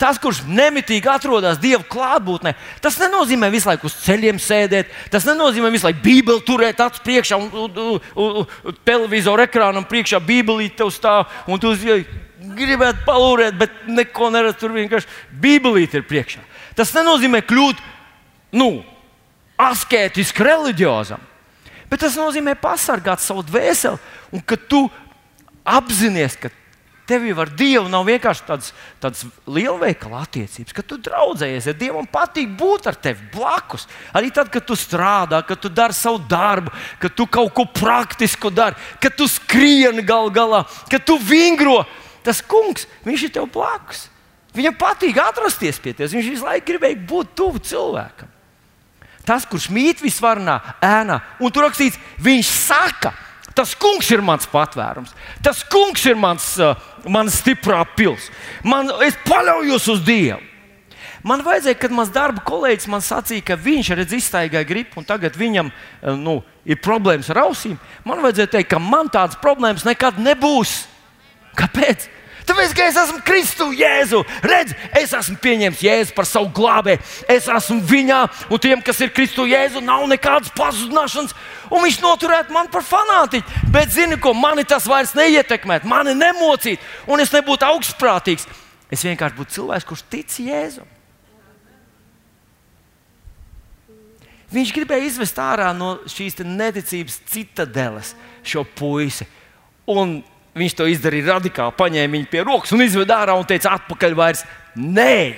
[0.01, 2.51] Tas, kurš nemitīgi atrodas Dieva klātbūtnē,
[2.83, 7.39] tas nenozīmē visu laiku uz ceļiem sēdēt, tas nenozīmē visu laiku Bībeli turēt acis priekšā
[7.39, 11.71] un, un, un, un televizoru ekrānam priekšā Bībelī tev stāv un tu
[12.55, 16.43] gribētu palūrēt, bet neko neredz tur vienkārši Bībelīte ir priekšā.
[16.75, 17.79] Tas nenozīmē kļūt
[18.59, 18.83] nu,
[19.55, 21.23] asketiski reliģiozam,
[21.87, 24.83] bet tas nozīmē pasargāt savu dvēseli un ka tu
[25.63, 26.51] apzinājies, ka
[27.05, 31.99] Tev jau ar Dievu nav vienkārši tādas, tādas lielveikala attiecības, ka tu draudzējies ar Dievu
[32.01, 33.85] un patīk būt ar tevi blakus.
[34.17, 38.49] Arī tad, kad tu strādā, kad tu dari savu darbu, kad tu kaut ko praktisku
[38.49, 41.83] dari, kad tu skrieni gal galā, kad tu vingro.
[42.25, 44.07] Tas kungs, viņš ir tev blakus.
[44.55, 46.15] Viņam patīk atrasties pie tevis.
[46.15, 48.31] Viņš visu laiku gribēja būt tuvu cilvēkam.
[49.25, 53.11] Tas, kurš mīt visvarnā ēnā, un tur rakstīts, viņš saka,
[53.55, 55.13] Tas kungs ir mans patvērums.
[55.43, 56.75] Tas kungs ir mans, uh,
[57.07, 58.27] mans stiprā pils.
[58.67, 60.41] Man, es paļaujos uz Dievu.
[61.25, 65.37] Man vajadzēja, kad mans darba kolēģis man sacīja, ka viņš redz iztaigāja gripu, un tagad
[65.39, 66.35] viņam uh, nu,
[66.67, 67.79] ir problēmas ar ausīm.
[68.05, 70.83] Man vajadzēja teikt, ka man tādas problēmas nekad nebūs.
[71.57, 72.09] Kāpēc?
[72.45, 74.19] Tāpēc, ka es esmu Kristu Jēzu.
[74.45, 77.01] Redz, es esmu pieņēmis Jēzu par savu glābēju.
[77.31, 78.19] Es esmu viņā,
[78.53, 81.33] un tiem, kas ir Kristu Jēzu, nav nekādas pazudināšanas.
[81.73, 83.63] Un viņš noturētu mani par fanātiķu.
[83.73, 88.45] Bet, zini, ko mani tas vairs neietekmētu, mani nemocītu, un es nebūtu augstprātīgs.
[88.93, 90.85] Es vienkārši būtu cilvēks, kurš tic Jēzum.
[94.53, 98.13] Viņš gribēja izvest ārā no šīs neticības citadeles
[98.45, 99.25] šo puisi.
[99.89, 100.19] Un
[100.55, 101.75] viņš to izdarīja radikāli.
[101.77, 105.35] Paņēma viņu pie rokas un izveda ārā un teica, atpakaļ vairs nē.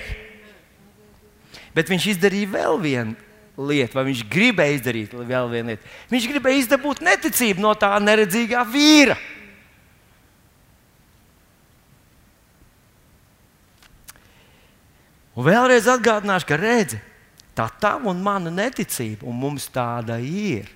[1.74, 3.16] Bet viņš izdarīja vēl vienu
[3.58, 5.90] lietu, vai viņš gribēja izdarīt vēl vienu lietu.
[6.12, 9.18] Viņš gribēja izdabūt neticību no tā neredzīgā vīra.
[15.38, 16.98] Un vēlreiz atgādināšu, ka redzi,
[17.54, 20.66] tā tava un mana neticība, un mums tāda ir.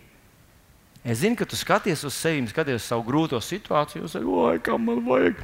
[1.03, 4.61] Es zinu, ka tu skaties uz sevi, skaties uz savu grūto situāciju, un saki, oi,
[4.63, 5.41] kā man vajag.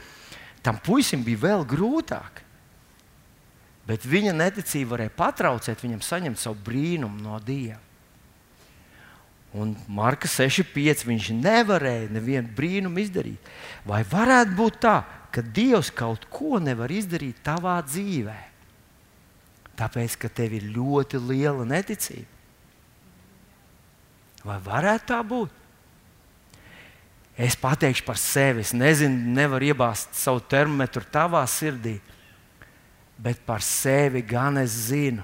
[0.63, 2.45] Tam puisim bija vēl grūtāk.
[3.89, 7.81] Bet viņa neticība varēja patraucēt viņam saņemt savu brīnumu no Dieva.
[9.57, 13.49] Un Marka 6,5 viņš nevarēja nevienu brīnumu izdarīt.
[13.89, 14.99] Vai varētu būt tā,
[15.33, 18.45] ka Dievs kaut ko nevar izdarīt tavā dzīvēm?
[19.79, 22.38] Tāpēc, ka tev ir ļoti liela neticība.
[24.47, 25.55] Vai varētu tā būt?
[27.39, 28.65] Es pateikšu par sevi.
[28.67, 31.99] Es nezinu, nevaru iebāzt savu termometru tavā sirdī,
[33.19, 35.23] bet par sevi gan es zinu,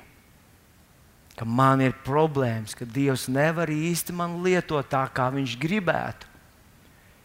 [1.34, 6.30] ka man ir problēmas, ka Dievs nevar īsti man lietot tā, kā Viņš gribētu.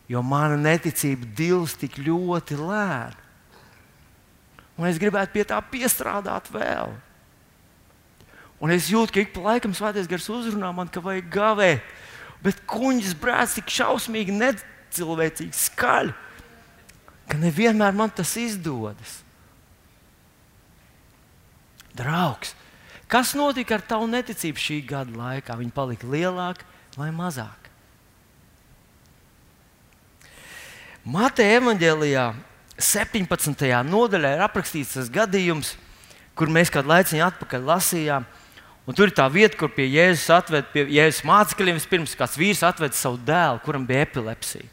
[0.10, 3.28] Jo mana neticība dils tik ļoti lēna.
[4.80, 6.96] Un es gribētu pie tā piestrādāt vēl.
[8.60, 11.94] Un es jūtu, ka ik pa laikam svētais gars uzrunā man, ka vajag gavēt.
[12.44, 16.14] Bet kuņģis brālis tik šausmīgi, necilvēcīgi skaļi,
[17.30, 19.20] ka nevienmēr man tas izdodas.
[22.00, 22.54] Draugs,
[23.12, 25.56] kas notika ar tavu neticību šī gada laikā?
[25.60, 26.68] Viņa palika lielāka
[27.00, 27.60] vai mazāka?
[31.10, 32.26] Mateja evanģēlijā
[32.80, 33.68] 17.
[33.88, 35.74] nodaļā ir aprakstīts tas gadījums,
[36.38, 38.28] kur mēs kādu laiciņu atpakaļ lasījām.
[38.90, 42.64] Un tur ir tā vieta, kur pie Jēzus atved, pie Jēzus mācekļiem vispirms kāds vīrs
[42.66, 44.66] atved savu dēlu, kuram bija epilepsija.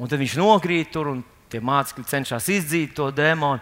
[0.00, 1.20] Un tad viņš nokrīt tur, un
[1.52, 3.60] tie mācekļi cenšas izdzīt to demonu,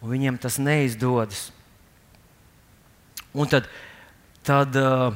[0.00, 1.50] un viņiem tas neizdodas.
[3.36, 3.68] Un tad,
[4.40, 5.12] tad uh,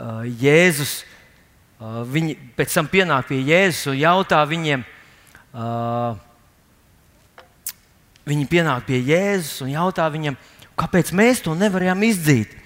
[0.00, 1.02] uh, Jēzus,
[1.76, 4.88] uh, viņi pēc tam pienāk pie Jēzus un jautā viņiem,
[5.52, 6.16] uh,
[8.24, 10.40] viņi pienāk pie Jēzus un jautā viņam,
[10.80, 12.62] kāpēc mēs to nevarējām izdzīt.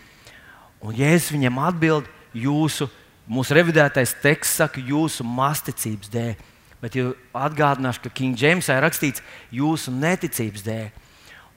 [0.80, 2.88] Un Jēzus viņam atbild, jūsu,
[3.28, 6.32] mūsu revidētais teksts saka, jūsu masticības dēļ.
[6.80, 10.86] Bet jau atgādināšu, ka King Jamesā ir rakstīts jūsu neticības dēļ.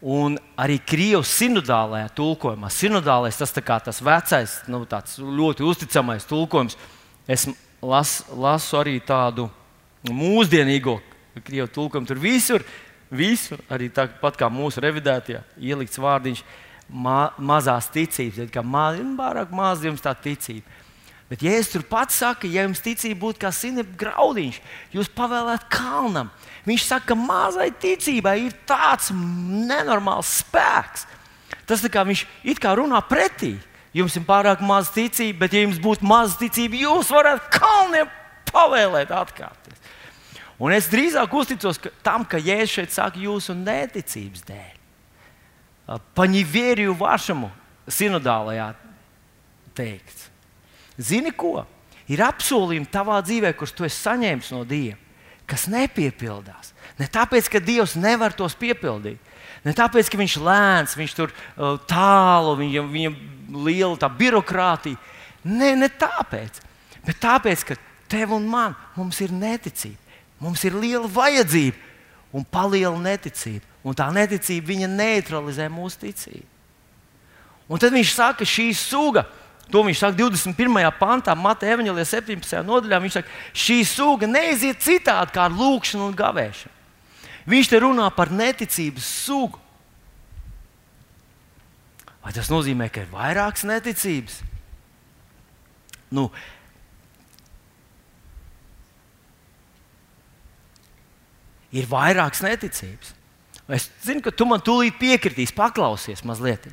[0.03, 6.75] Un arī Krievijas sinodālajā tulkojumā, sinodālais tas, tas vecais, nu, ļoti uzticamais tulkojums.
[7.23, 7.47] Es
[7.79, 9.47] las, lasu arī tādu
[10.11, 10.97] mūsdienīgo
[11.45, 12.09] krievu tulkojumu.
[12.09, 12.65] Tur visur,
[13.07, 16.43] visur arī tāpat kā mūsu revidētajā, ielikts vārdiņš
[16.89, 20.81] ma mazās ticības, kā maz, nu, pārāk maz jums tā ticība.
[21.31, 24.59] Bet, ja es tur pats saku, ja jums ticība būtu kā sinepes graudiņš,
[24.93, 26.29] jūs pavēlētu kalnam.
[26.67, 31.07] Viņš saka, ka mazai ticībai ir tāds nenormāls spēks.
[31.65, 33.55] Tas kā viņš it kā runā pretī.
[33.93, 38.13] Jums ir pārāk maz ticība, bet, ja jums būtu maz ticība, jūs varētu kalniem
[38.49, 39.81] pavēlēt atkāpties.
[40.61, 44.82] Un es drīzāk uzticos ka tam, ka Jēzus šeit saka jūsu neticības dēļ
[46.14, 47.50] по неверию вашему
[47.88, 48.74] sinodālajā
[49.72, 50.28] teikts.
[50.98, 51.62] Zini ko?
[52.08, 54.96] Ir apsolījumi tavā dzīvē, kurus tu esi saņēmis no Dieva,
[55.48, 56.72] kas nepiepildās.
[56.98, 59.20] Ne tāpēc, ka Dievs nevar tos piepildīt,
[59.64, 63.18] ne tāpēc, ka viņš ir lēns, viņš tur uh, tālu, viņam, viņam
[63.68, 64.98] liela tā birokrātija.
[65.44, 66.62] Nē, ne tāpēc,
[67.06, 67.78] bet tāpēc, ka
[68.10, 68.76] tev un man
[69.20, 70.00] ir neticība,
[70.40, 71.76] mums ir liela vajadzība
[72.32, 73.64] un paliela neticība.
[73.83, 76.47] Un tā neticība viņa neutralizē mūsu ticību.
[77.67, 79.25] Un tad viņš saka, šī suga,
[79.71, 80.79] to viņš saka 21.
[80.99, 82.61] pantā, Mateja Evanģelija 17.
[82.67, 82.99] nodaļā.
[83.03, 86.79] Viņš saka, šī suga neiziet citādi kā ar lūgšanu un gavēšanu.
[87.49, 89.59] Viņš te runā par neticības sugu.
[92.23, 94.37] Vai tas nozīmē, ka ir vairākas neticības?
[96.13, 96.29] Nu,
[101.73, 103.11] ir vairākas neticības.
[103.73, 106.67] Es zinu, ka tu man tūlīt piekritīs, paklausies mazliet.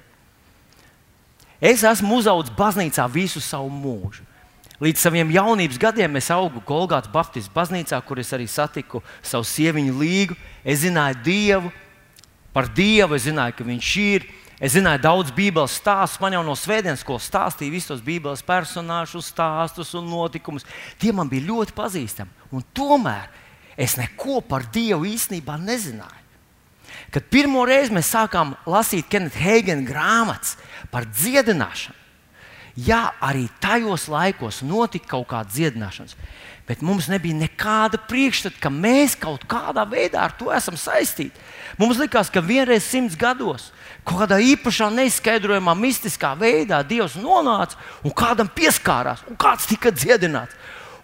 [1.60, 4.26] Es esmu uzaugusi baznīcā visu savu mūžu.
[4.80, 9.96] Līdz saviem jaunības gadiem es augu Golgātas Baptistu baznīcā, kur es arī satiku savu sieviņu
[10.00, 10.36] līgu.
[10.64, 11.72] Es zināju Dievu,
[12.56, 14.28] par Dievu, es zināju, ka Viņš ir.
[14.60, 16.20] Es zināju daudz Bībeles stāstus.
[16.20, 20.68] Man jau no svētdienas skolas stāstīja visus tos Bībeles personāžus, stāstus un notikumus.
[21.00, 22.48] Tie man bija ļoti pazīstami.
[22.52, 23.28] Un tomēr
[23.76, 26.19] es neko par Dievu īstenībā nezināju.
[27.10, 30.54] Kad pirmo reizi mēs sākām lasīt Kenita Heigena grāmatas
[30.92, 31.96] par dziedināšanu,
[32.78, 36.14] jā, arī tajos laikos notika kaut kāda dziedināšana,
[36.70, 41.34] bet mums nebija nekāda priekšstata, ka mēs kaut kādā veidā ar to esam saistīti.
[41.80, 43.72] Mums likās, ka vienreiz simts gados
[44.06, 50.54] kaut kādā īpašā, neizskaidrojamā, mistiskā veidā Dievs nonāca un kādam pieskārās, un kāds tika dziedināts.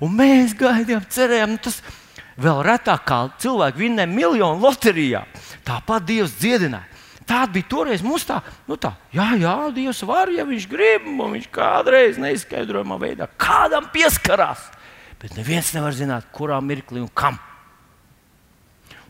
[0.01, 2.06] Un mēs gaidījām, cerējām, nu tas ir
[2.41, 5.25] vēl retāk kā cilvēki vinnē miljonu loterijā.
[5.67, 6.93] Tāpat Dievs dziedināja.
[7.27, 11.35] Tāda bija toreiz mums tā, nu tā, jā, jā, Dievs var, ja viņš grib, un
[11.35, 14.69] viņš kādreiz neizskaidrojamā veidā kādam pieskarās.
[15.19, 17.41] Bet neviens nevar zināt, kurā mirklī un kam.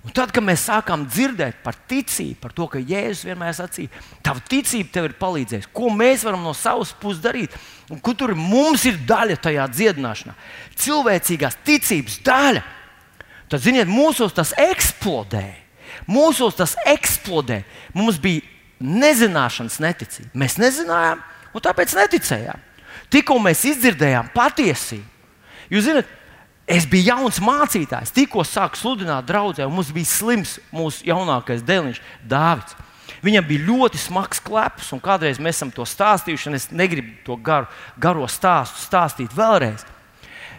[0.07, 3.91] Un tad, kad mēs sākām dzirdēt par ticību, par to, ka Jēzus vienmēr sacīja,
[4.24, 7.57] tava ticība tev ir palīdzējusi, ko mēs varam no savas puses darīt,
[7.91, 10.37] un kur mums ir daļa tajā dziedināšanā.
[10.79, 12.62] Cilvēcīgās ticības daļa
[13.51, 15.47] tad, ziniet, mūsos tas eksplodē.
[16.11, 17.62] Mūsos tas eksplodē.
[17.97, 18.44] Mums bija
[18.82, 20.30] nezināšanas neticība.
[20.36, 21.22] Mēs nezinājām,
[21.55, 22.62] un tāpēc neticējām.
[23.12, 25.07] Tikko mēs izdzirdējām patiesību.
[25.70, 26.11] Jūs zināt,
[26.66, 32.03] es biju jauns mācītājs, tikko sāku sludināt draudzē, un mums bija slims mūsu jaunākais dēliņš,
[32.26, 32.76] Dārvids.
[33.24, 37.38] Viņam bija ļoti smags kleps, un kādreiz mēs esam to stāstījuši, un es negribu to
[37.42, 37.68] garu,
[37.99, 39.86] garo stāstu stāstīt vēlreiz.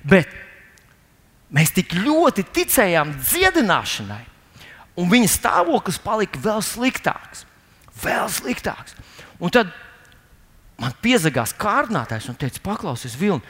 [0.07, 0.31] Bet
[1.53, 4.23] Mēs tik ļoti ticējām dziedināšanai,
[4.99, 7.45] un viņa stāvoklis palika vēl sliktāks.
[8.03, 8.97] Vēl sliktāks.
[9.39, 9.71] Un tad
[10.81, 13.45] man piezagās kārdinātājs un teica, paklausies, Vilni,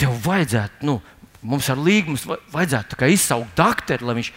[0.00, 1.00] tev vajadzētu, nu,
[1.44, 4.30] mums ar līgumu vajadzētu izsaukt doktoru, lai viņš.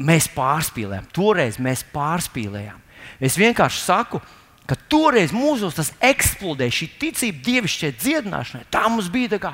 [0.00, 2.78] Mēs pārspīlējām, toreiz mēs pārspīlējām.
[3.20, 4.20] Es vienkārši saku,
[4.64, 8.68] ka toreiz mūsos tas eksplodēja, šī ticība dievišķai dziedināšanai.
[8.72, 9.50] Tā mums bija tā kā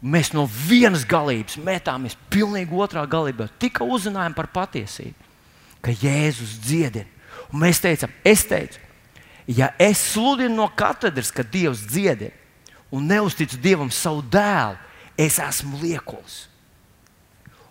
[0.00, 3.50] Mēs no vienas galības metāmies pilnīgi otrā galībā.
[3.60, 5.28] Tikā uzzinājām par patiesību,
[5.84, 7.08] ka Jēzus dziedina.
[7.50, 8.78] Un mēs teicām, es teicu,
[9.50, 12.32] ja es sludinu no katedras, ka Dievs dziedina
[12.90, 14.78] un neusticu Dievam savu dēlu,
[15.18, 16.49] es esmu liekulis.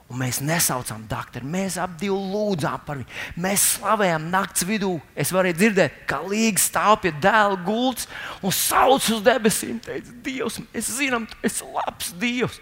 [0.10, 3.18] Un mēs nesaucām doktoru, mēs abi lūdzām par viņu.
[3.38, 4.95] Mēs slavējām naktas vidū.
[5.14, 8.07] Es varēju dzirdēt, kā līga stāv pie dēla gultas
[8.41, 9.78] un sauc uz debesīm.
[9.86, 12.57] Teica, Dievs, mēs zinām, tu esi labs Dievs.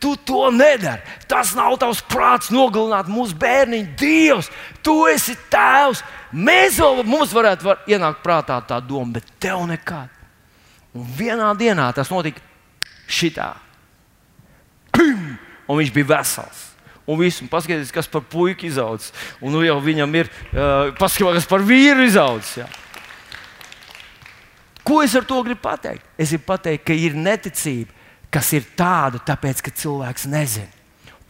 [0.00, 1.00] Tu to nedari.
[1.28, 3.96] Tas nav tavs prāts nogalināt mūsu bērniņu.
[4.00, 4.52] Dievs,
[4.84, 6.04] tu esi tēvs.
[6.36, 10.12] Mēs vēl, mums varētu var ienākt prātā tā doma, bet tev nekad.
[10.92, 12.44] Un vienā dienā tas notika
[13.08, 13.54] šitā.
[14.92, 15.38] Pim!
[15.64, 16.66] Un viņš bija vesels
[17.10, 19.10] un viss, un paskatieties, kas par puiku izaudzis.
[19.42, 22.60] Un nu jau viņam ir, uh, paskatieties, kas par vīru izaudzis.
[22.62, 22.68] Jā.
[24.86, 26.06] Ko es ar to gribu pateikt?
[26.18, 27.92] Es gribu pateikt, ka ir neticība,
[28.32, 30.70] kas ir tāda, tāpēc, ka cilvēks nezina.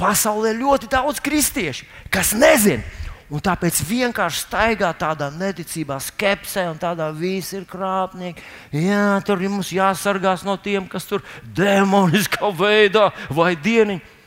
[0.01, 2.85] Pasaulē ir ļoti daudz kristiešu, kas nezina.
[3.31, 8.43] Un tāpēc vienkārši staigā tādā neticībā, skepsē, un tādā viss ir krāpnieki.
[8.75, 11.23] Jā, tur ir mums jāsargās no tiem, kas tur
[11.55, 14.19] demoniskā veidā vai dieniņā.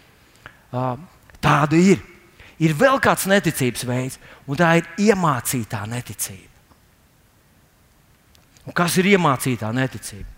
[0.73, 0.95] Uh,
[1.43, 2.01] Tāda ir.
[2.63, 6.51] Ir vēl kāds neticības veids, un tā ir iemācītā neticība.
[8.63, 10.29] Un kas ir iemācītā neticība?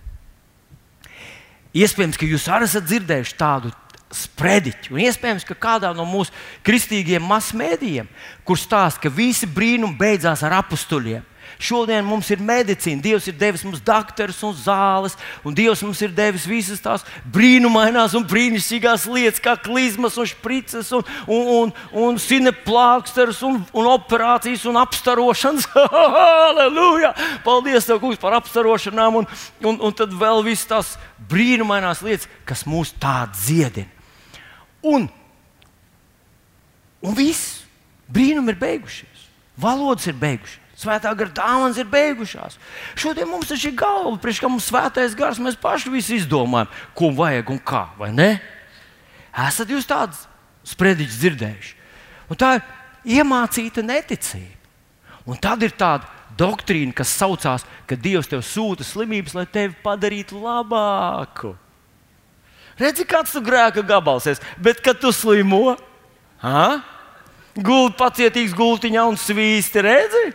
[1.76, 3.70] Iespējams, ka jūs arī esat dzirdējuši tādu
[4.16, 6.34] sprediķu, un iespējams, ka kādā no mūsu
[6.66, 8.08] kristīgiem masmēdījiem,
[8.48, 11.26] kur stāsta, ka visi brīnumi beidzās ar apstuļiem.
[11.62, 16.12] Šodien mums ir medicīna, Dievs ir devis mums doktorus un zāles, un Dievs mums ir
[16.16, 22.20] devis visas tās brīnumainās un brīnišķīgās lietas, kā klizmas un sprites, un, un, un, un
[22.20, 25.70] sineplāksters, un, un operācijas un apstarošanas.
[26.18, 27.14] Halleluja!
[27.46, 29.30] Paldies, tev, kungs, par apstarošanām, un,
[29.64, 30.96] un, un tad vēl visas tās
[31.32, 33.92] brīnumainās lietas, kas mūs tā dziedina.
[34.86, 35.08] Un,
[37.02, 37.64] un viss
[38.12, 39.26] brīnumi ir beigušies,
[39.58, 40.65] valodas ir beigušās.
[40.86, 42.60] Svētā gara dāvanas ir beigušās.
[43.00, 47.50] Šodien mums ir galva, priekš kā mums svētais gars, mēs paši visu izdomājam, ko vajag
[47.56, 48.36] un kā, vai ne?
[49.48, 50.28] Esat jūs tādus
[50.70, 51.74] sprediķus dzirdējuši?
[52.30, 54.54] Un tā ir iemācīta neticība.
[55.26, 56.06] Un tad ir tāda
[56.38, 61.56] doktrīna, kas saucās, ka Dievs tev sūta slimības, lai tevi padarītu labāku.
[62.80, 65.78] Redzi, kāds tu grēka gabals esi, bet kad tu slimo,
[67.56, 70.26] gulti pacietīgs gultiņā un svīsti, redzi?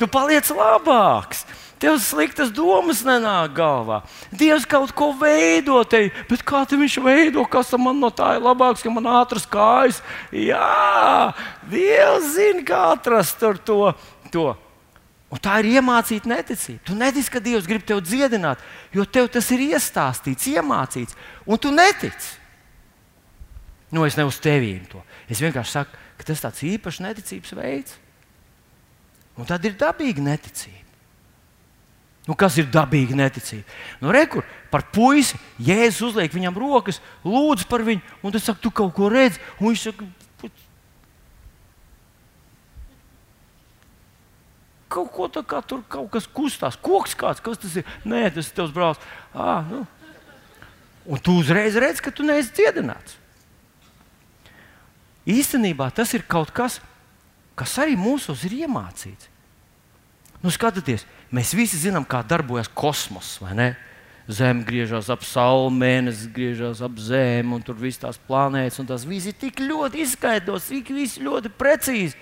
[0.00, 1.44] Tu paliec labāks.
[1.80, 4.02] Tev sliktas domas nenāk galvā.
[4.36, 8.82] Dievs kaut ko veido te, bet kā viņš veido, kas man no tā ir labāks,
[8.84, 10.02] ka man ātras kājas?
[10.28, 11.32] Jā,
[11.72, 13.94] Dievs zina, kā atrast to.
[14.28, 14.50] to.
[15.30, 16.82] Un tā ir iemācīta neticība.
[16.84, 18.60] Tu netici, ka Dievs grib tevi dziedināt,
[18.92, 22.36] jo tev tas ir iestāstīts, iemācīts, un tu netici.
[23.94, 25.00] Nu, es ne uz tevīm to.
[25.30, 27.96] Es vienkārši saku, ka tas ir tāds īpašs neticības veids.
[29.40, 30.76] Un tad ir dabīga neticība.
[32.28, 33.64] Nu, kas ir dabīga neticība?
[34.02, 38.70] Nu, Rekur par puisi Jēzus uzliek viņam rokas, lūdz par viņu, un tas saka, tu
[38.70, 39.40] kaut ko redzi.
[39.58, 40.08] Un viņš saka,
[44.90, 47.88] kaut ko tā kā tur kaut kas kustās, koks kāds, kas tas ir.
[48.04, 49.00] Nē, tas ir tavs brālis.
[49.32, 49.84] À, nu.
[51.10, 53.16] Un tu uzreiz redzi, ka tu neesi dziedināts.
[55.30, 56.89] Īstenībā tas ir kaut kas, kas
[57.82, 59.28] arī mūsos ir iemācīts.
[60.40, 61.04] Nu, skatieties,
[61.34, 63.68] mēs visi zinām, kā darbojas kosmos, vai ne?
[64.30, 69.04] Zeme griežas ap sauli, mēnesis griežas ap zemi, un tur viss tās planētas, un tas
[69.08, 72.16] viss ir tik ļoti izskaidrots, tik ļoti precīzi.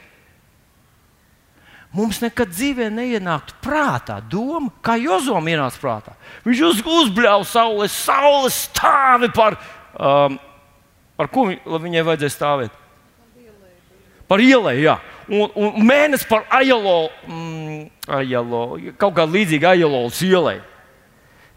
[1.95, 6.17] Mums nekad dzīvē neienāktu prātā doma, kā Jozom ienāca prātā.
[6.45, 9.57] Viņš uz, uzbļāva saules, saules stāvi par,
[9.95, 10.37] um,
[11.17, 12.83] par ko viņai vajadzēja stāvēt?
[14.29, 14.99] Par ielai, jā
[15.29, 17.87] un, un mēnesis par Ajalo, mm,
[18.19, 18.63] Ajalo
[19.01, 20.59] kaut kā līdzīga Ajalovas ielai.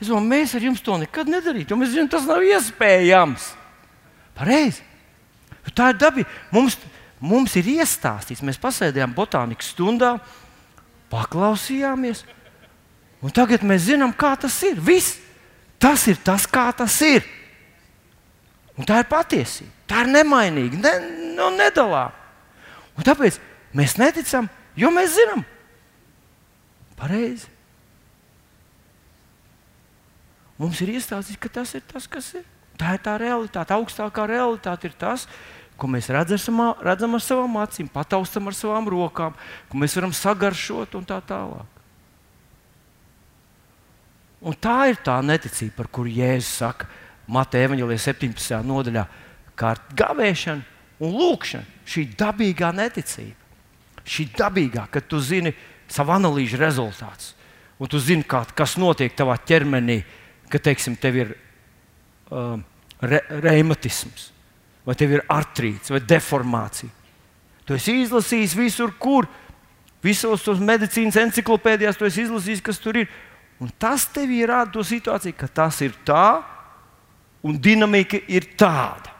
[0.02, 3.52] Es domāju, mēs ar jums to nekad nedarītu, jo mēs zinām, tas nav iespējams.
[4.38, 4.82] Pareizi.
[5.78, 6.30] Tā ir dabīga.
[6.52, 6.78] Mums,
[7.22, 10.16] mums ir iestāstīts, mēs pasēdējām botānikas stundā,
[11.12, 12.24] paklausījāmies,
[13.22, 14.82] un tagad mēs zinām, kā tas ir.
[14.82, 15.20] Viss.
[15.82, 17.26] Tas ir tas, kā tas ir.
[18.78, 19.72] Un tā ir patiesība.
[19.90, 20.92] Tā ir nemainīga, ne,
[21.38, 22.14] nu, nedalāma.
[23.02, 23.40] Tāpēc
[23.76, 25.46] Mēs neticam, jo mēs zinām,
[27.00, 27.48] pareizi.
[30.62, 32.46] Mums ir iestāstīts, ka tas ir tas, kas ir.
[32.78, 33.74] Tā ir tā realitāte.
[33.74, 35.26] Augstākā realitāte ir tas,
[35.80, 39.38] ko mēs redzam, redzam ar savām acīm, pataustam ar savām rokām,
[39.70, 41.80] ko mēs varam sagaršot un tā tālāk.
[44.42, 46.90] Un tā ir tā neticība, par kuru Jēzus saka
[47.30, 48.62] Mateja Evanģelijas 17.
[48.66, 49.04] nodaļā,
[49.58, 51.78] kā ar gavēšanu un lūkšanu.
[51.92, 53.41] Šī dabīgā neticība
[54.08, 55.54] Šī dabīgā, kad tu zini
[55.92, 57.34] savu analīžu rezultātu,
[57.82, 60.02] un tu zini, kā, kas notiek tavā ķermenī,
[60.52, 61.34] ka teiksim, tev ir
[62.32, 62.64] um,
[63.02, 64.30] re, reumatisms,
[64.88, 66.90] vai tev ir artrīts, vai deformācija.
[67.66, 69.28] Tu esi izlasījis visur, kur,
[70.04, 73.12] visos tos medicīnas encyklopēdijās, tu esi izlasījis, kas tur ir.
[73.62, 76.42] Un tas tev ir rāda to situāciju, ka tas ir tā,
[77.46, 79.14] un dinamika ir tāda.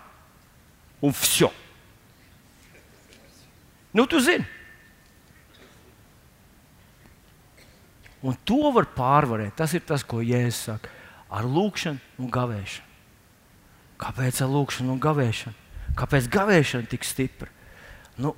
[1.02, 1.44] Un viss.
[3.94, 4.46] Nu, tu zini.
[8.22, 9.56] Un to var pārvarēt.
[9.58, 10.92] Tas ir tas, ko Jēzus saka.
[11.32, 12.88] Ar lūkšanu un gavēšanu.
[14.02, 15.58] Kāpēc ar lūkšanu un gavēšanu?
[15.98, 17.50] Kāpēc gavēšana tik stipra?
[18.22, 18.34] Nu,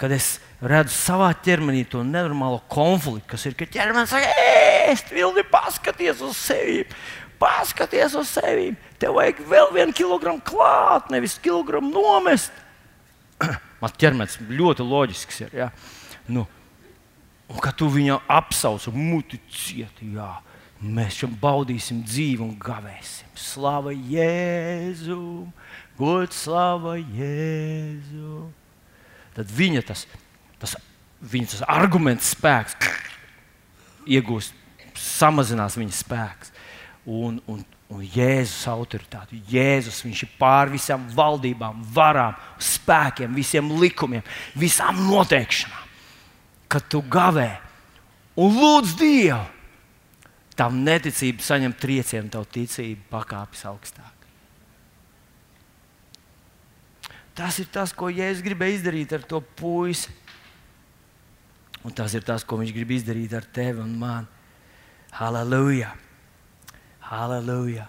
[0.00, 4.32] kad es redzu savā ķermenī to nenormālo konfliktu, kas ir, ka ķermenis saka,
[4.90, 6.82] ēst, vilni, paskaties uz sevi.
[7.40, 8.70] Paskaties uz sevi.
[9.00, 12.54] Tev vajag vēl vienu kilogramu klāt, nevis kilogramu nomest.
[13.82, 15.56] Man ķermenis ļoti loģisks ir.
[15.56, 15.70] Ja?
[16.32, 16.46] Nu,
[17.46, 20.32] Un kad tu viņu apsauc, muti cieti, jā,
[20.82, 23.30] mēs šim baudīsim dzīvi un gavēsim.
[23.38, 25.52] Slava Jēzum,
[25.98, 28.50] gods slava Jēzum.
[29.36, 30.06] Tad viņa tas,
[30.58, 30.74] tas,
[31.20, 32.90] viņa tas arguments spēks
[34.06, 34.54] iegūst,
[34.96, 36.52] samazinās viņa spēks.
[37.06, 37.62] Un, un,
[37.94, 39.38] un Jēzus autoritāti.
[39.52, 44.26] Jēzus ir pār visām valdībām, varām, spēkiem, visiem likumiem,
[44.58, 45.85] visām noteikšanām
[46.68, 47.56] kad tu gavē
[48.36, 49.44] un lūdz Dievu,
[50.56, 54.12] tam neticība saņem triecienu, tavu ticību pakāpjas augstāk.
[57.36, 60.08] Tas ir tas, ko Jēzus gribēja izdarīt ar to puisi.
[61.84, 64.26] Un tas ir tas, ko viņš grib izdarīt ar tevi un mani.
[65.16, 65.92] Halleluja!
[67.06, 67.84] Halleluja!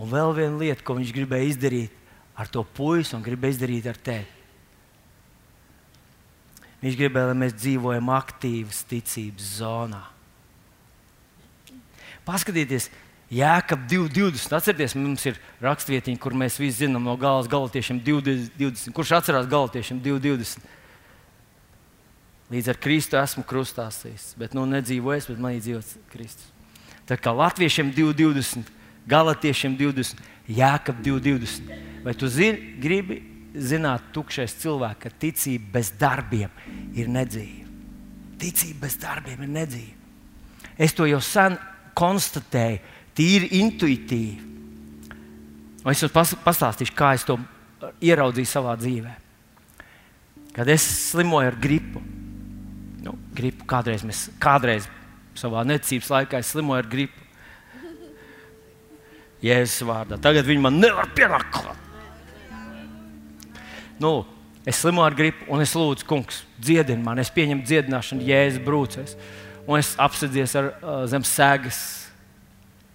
[0.00, 1.98] Un vēl viena lieta, ko viņš gribēja izdarīt
[2.40, 4.39] ar to puisi un gribēja izdarīt ar tevi.
[6.80, 10.00] Viņš gribēja, lai mēs dzīvojam aktīvas ticības zonā.
[12.24, 12.88] Paskatieties,
[13.30, 14.56] Jēkab 2,20.
[14.56, 18.94] Atcerieties, mums ir rakstvietiņa, kur mēs visi zinām no galas galotiešiem 2,20.
[18.96, 20.64] Kurš atcerās galotiešiem 2,20?
[22.50, 26.48] Līdz ar Kristu esmu krustā sēs, bet nu nedzīvoju es, bet man ir dzīvots Kristus.
[27.06, 28.72] Tā kā latviešiem 2,20,
[29.10, 30.18] galotiešiem 20,
[30.50, 31.70] Jēkab 2,20.
[32.02, 33.20] Vai tu zini, gribi
[33.54, 36.52] zināt, tukšais cilvēks, ka ticība bez darbiem
[36.96, 37.66] ir nedzīva.
[38.40, 39.96] Ticība bez darbiem ir nedzīva.
[40.80, 41.58] Es to jau sen
[41.98, 42.78] konstatēju,
[43.16, 44.48] tīri intuitīvi.
[45.80, 47.38] Un es jums pas, pastāstīšu, kā es to
[48.04, 49.12] ieraudzīju savā dzīvē.
[50.56, 52.02] Kad es slimoju ar gripu,
[53.04, 54.88] nu, gripu kādreiz, mēs, kādreiz
[55.38, 57.28] savā necības laikā slimoju ar gripu.
[59.40, 60.18] Jēzus vārdā.
[60.20, 61.89] Tagad viņi man nevar pienākt klāt.
[64.00, 64.24] Nu,
[64.64, 69.16] es slimoju ar gripu, un es lūdzu, kungs, dziedini man, es pieņemu dziedināšanu, jēzus brūcēs.
[69.68, 71.80] Un es apsēdies ar uh, zem sēgas.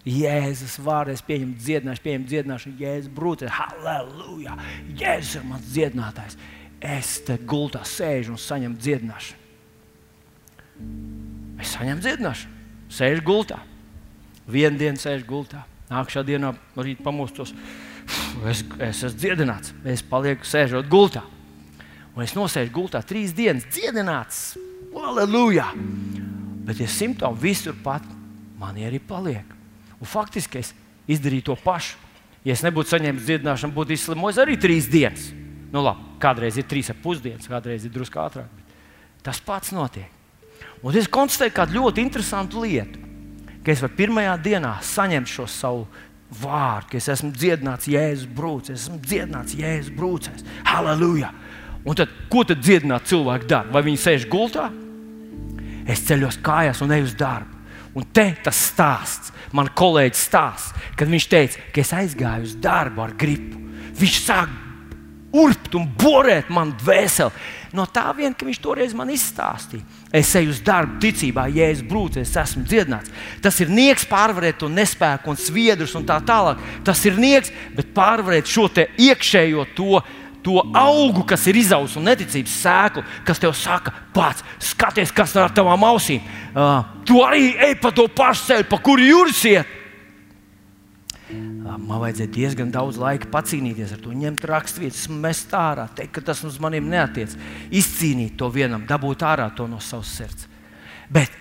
[0.06, 3.54] Jēzus vārdā es pieņemu dziedināšanu, pieņemu dziedināšanu, Jēzus brūcēs.
[3.56, 4.58] Halleluja!
[5.00, 6.38] Jēzus ir mans dziedinātājs.
[6.86, 9.42] Es te gultā sēžu un saņemu dziedināšanu.
[11.64, 13.62] Es saņemu dziedināšanu, sēžu gultā.
[14.46, 15.64] Vienu dienu sēžu gultā.
[15.90, 17.54] Nākamā dienā rīt pamostos.
[18.46, 21.24] Es, es esmu dziedināts, es palieku sēžot gultā.
[22.16, 24.56] Un es nosēžu gultā trīs dienas, dziedināts.
[24.96, 25.68] Aleluja!
[26.66, 28.06] Bet tie simptomi visur pat
[28.60, 29.48] man arī paliek.
[30.00, 30.72] Un faktiski es
[31.12, 31.98] izdarīju to pašu.
[32.46, 35.32] Ja es nebūtu saņēmis dziedināšanu, būtu izslimojis arī trīs dienas.
[35.74, 38.68] Nu, labi, kādreiz ir trīs ar pusdienas, kādreiz ir drusku ātrāk.
[39.26, 40.12] Tas pats notiek.
[40.86, 43.06] Un es konstatēju kādu ļoti interesantu lietu
[43.66, 45.86] ka es varu pirmajā dienā saņemt šo savu
[46.42, 50.46] vārdu, ka es esmu dziedināts Jēzus brūcēs, esmu dziedināts Jēzus brūcēs.
[50.68, 51.32] Halleluja!
[51.86, 53.70] Un tad, ko tad dziedināt cilvēku dara?
[53.74, 54.72] Vai viņi sēž gultā?
[55.86, 57.54] Es ceļos kājās un eju uz darbu.
[57.96, 63.06] Un te tas stāsts, man kolēģis stāsts, kad viņš teica, ka es aizgāju uz darbu
[63.06, 63.62] ar gripu.
[63.96, 64.52] Viņš sāk
[65.36, 67.46] urbt un borēt man dvēseli.
[67.76, 69.86] No tā vien, ka viņš toreiz man izstāstīja.
[70.16, 73.12] Es eju uz darbu, ticībā, jēzus brūcē, es esmu dziedināts.
[73.44, 76.62] Tas ir nieks pārvarēt to nespēku un sviedrus un tā tālāk.
[76.88, 80.06] Tas ir nieks, bet pārvarēt šo iekšējo to.
[80.46, 85.50] To augu, kas ir izaugs un neticības sēklu, kas tev saka, pats, skaties, kas ar
[85.50, 86.22] tavām ausīm.
[86.54, 89.72] Uh, tu arī ej pa to pašu ceļu, pa kuru jūras iet.
[91.34, 96.44] Man vajadzēja diezgan daudz laika pacīnīties ar to, ņemt raksturvietas, mest ārā, teikt, ka tas
[96.46, 97.34] uz maniem neatiec.
[97.74, 100.46] Izcīnīt to vienam, dabūt ārā to no savas sirds.
[101.10, 101.34] Bet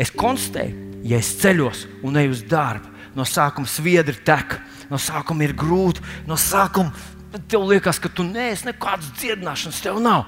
[0.00, 4.58] es konstatēju, ja es ceļos un eju uz darbu, no sākuma sviedri tek,
[4.92, 6.92] no sākuma ir grūti, no sākuma
[7.48, 10.26] tev liekas, ka tu neesi nekādas dziedināšanas, tev nav.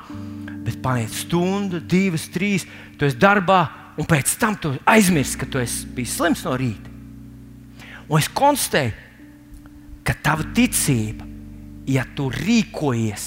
[0.63, 2.65] Bet paiet stunda, divas, trīs,
[2.97, 3.65] tu esi darbā,
[3.99, 6.92] un pēc tam tu aizmirsti, ka tu esi bijis slims no rīta.
[8.09, 8.93] Un es konstatēju,
[10.03, 11.27] ka tava ticība,
[11.87, 13.27] ja tu rīkojies,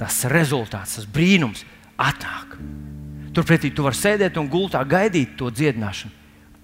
[0.00, 1.64] tas rezultāts, tas brīnums
[2.00, 2.56] atnāk.
[3.36, 6.16] Turpretī tu vari sēdēt un gultā gaidīt to dziedināšanu.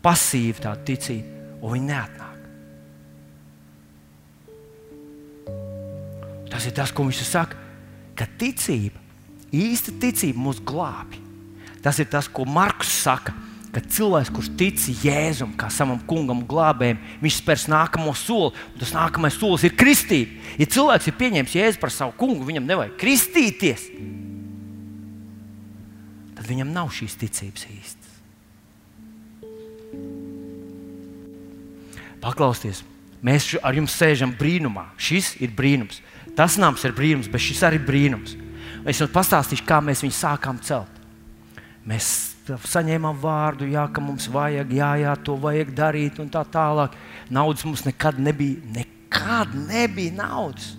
[0.03, 2.35] Pasīvi tā ticība, un viņa neatnāk.
[6.51, 7.59] Tas ir tas, ko viņš saka,
[8.17, 9.01] ka ticība,
[9.55, 11.21] īsta ticība mūs glābj.
[11.85, 13.35] Tas ir tas, ko Markus saka
[13.77, 18.55] ka cilvēks, kurš tic Jēzum, kā savam kungam, glābējam, viņš spērs nākamo soli.
[18.81, 20.33] Tas nākamais solis ir kristība.
[20.57, 23.85] Ja cilvēks ir pieņēmis Jēzu par savu kungu, viņam nevajag kristīties.
[26.39, 28.15] Tad viņam nav šīs ticības īstas.
[32.25, 32.81] Paklausieties,
[33.21, 34.87] mēs ar jums sēžam brīnumā.
[34.97, 36.01] Šis ir brīnums.
[36.37, 38.39] Tas nams ir brīnums, bet šis arī ir brīnums.
[38.89, 41.05] Es jums pastāstīšu, kā mēs viņu sākām celt.
[41.87, 46.95] Mēs saņēmām vārdu, jā, ka mums vajag, jā, jā, to vajag darīt, un tā tālāk.
[47.31, 48.63] Naudas mums nekad nebija.
[48.77, 50.75] Nekad nebija naudas.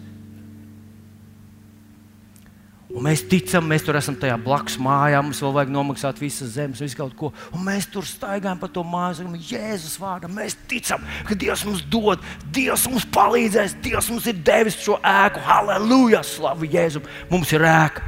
[2.88, 6.80] Un mēs ticam, mēs tur esam tajā blakus mājā, mums vēl vajag nomaksāt visas zemes,
[6.80, 7.34] visu kaut ko.
[7.51, 10.32] Un mēs tur staigājam pa to māju, sakām, Jēzus vārdā.
[10.32, 12.24] Mēs ticam, ka Dievs mums dod,
[12.55, 15.43] Dievs mums palīdzēs, Dievs mums ir devis šo ēku.
[15.43, 16.24] Halleluja!
[16.26, 17.05] Slavu Jēzum!
[17.30, 18.07] Mums ir ēka!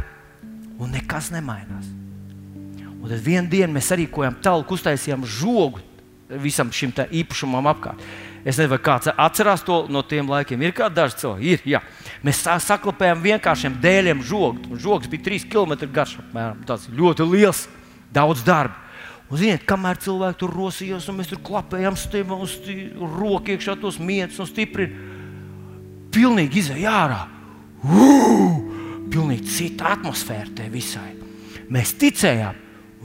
[0.79, 1.98] Un nekas nemainās.
[2.99, 5.79] Un tad vienā dienā mēs arī kojām talku, uztaisījām žogu
[6.29, 8.03] visam šim īpašumam apkārt.
[8.45, 10.61] Es nezinu, vai kāds atcerās to no tiem laikiem.
[10.63, 11.63] Ir kādi daži cilvēki, ir.
[11.73, 11.81] Jā.
[12.23, 14.77] Mēs saklapējām vienkāršiem dēļiem žogu.
[14.79, 16.19] Žogs bija 3 km garš.
[16.21, 16.61] Apmēram.
[16.67, 17.65] Tas ļoti liels,
[18.15, 18.77] daudz darba.
[19.29, 22.55] Un, ziniet, kamēr cilvēki tur rosījās, un mēs tur klapējām stīvu uz
[23.19, 24.87] roku iekšā tos mietus un stipri,
[26.15, 27.19] pilnīgi izēja ārā.
[27.85, 28.47] Uu!
[29.09, 31.11] Pilnīgi cita atmosfēra te visai.
[31.69, 32.57] Mēs ticējām,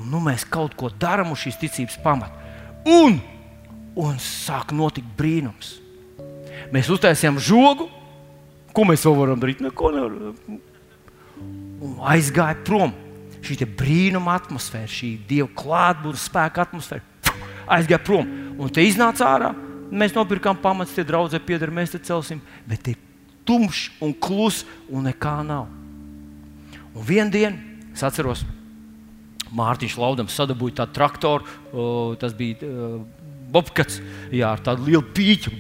[0.05, 2.37] Un nu, mēs kaut ko darām uz šīs ticības pamata.
[2.85, 3.17] Un,
[3.97, 5.79] un sāk notikt brīnums.
[6.75, 7.87] Mēs uztaisījām žogu,
[8.77, 9.63] ko mēs vēl varam darīt.
[9.65, 10.59] Neko nevaram.
[11.85, 12.93] Un aizgāja prom.
[13.45, 17.35] Šī brīnuma atmosfēra, šī dieva klātbūtnes spēka atmosfēra,
[17.77, 18.29] aizgāja prom.
[18.61, 19.51] Un te iznāca ārā.
[19.95, 22.41] Mēs nopirkām pamatus, tie draugi pieder, mēs te celsim.
[22.69, 23.01] Bet ir
[23.49, 25.69] tumšs un kluss, un nekā nav.
[26.93, 28.45] Un vienā dienā es atceros,
[29.55, 31.87] Mārtiņš Laudams sadabūja tādu traktoru, o,
[32.19, 32.99] tas bija uh,
[33.55, 34.01] Bobkats,
[34.35, 35.55] jā, ar tādu lielu pīķu.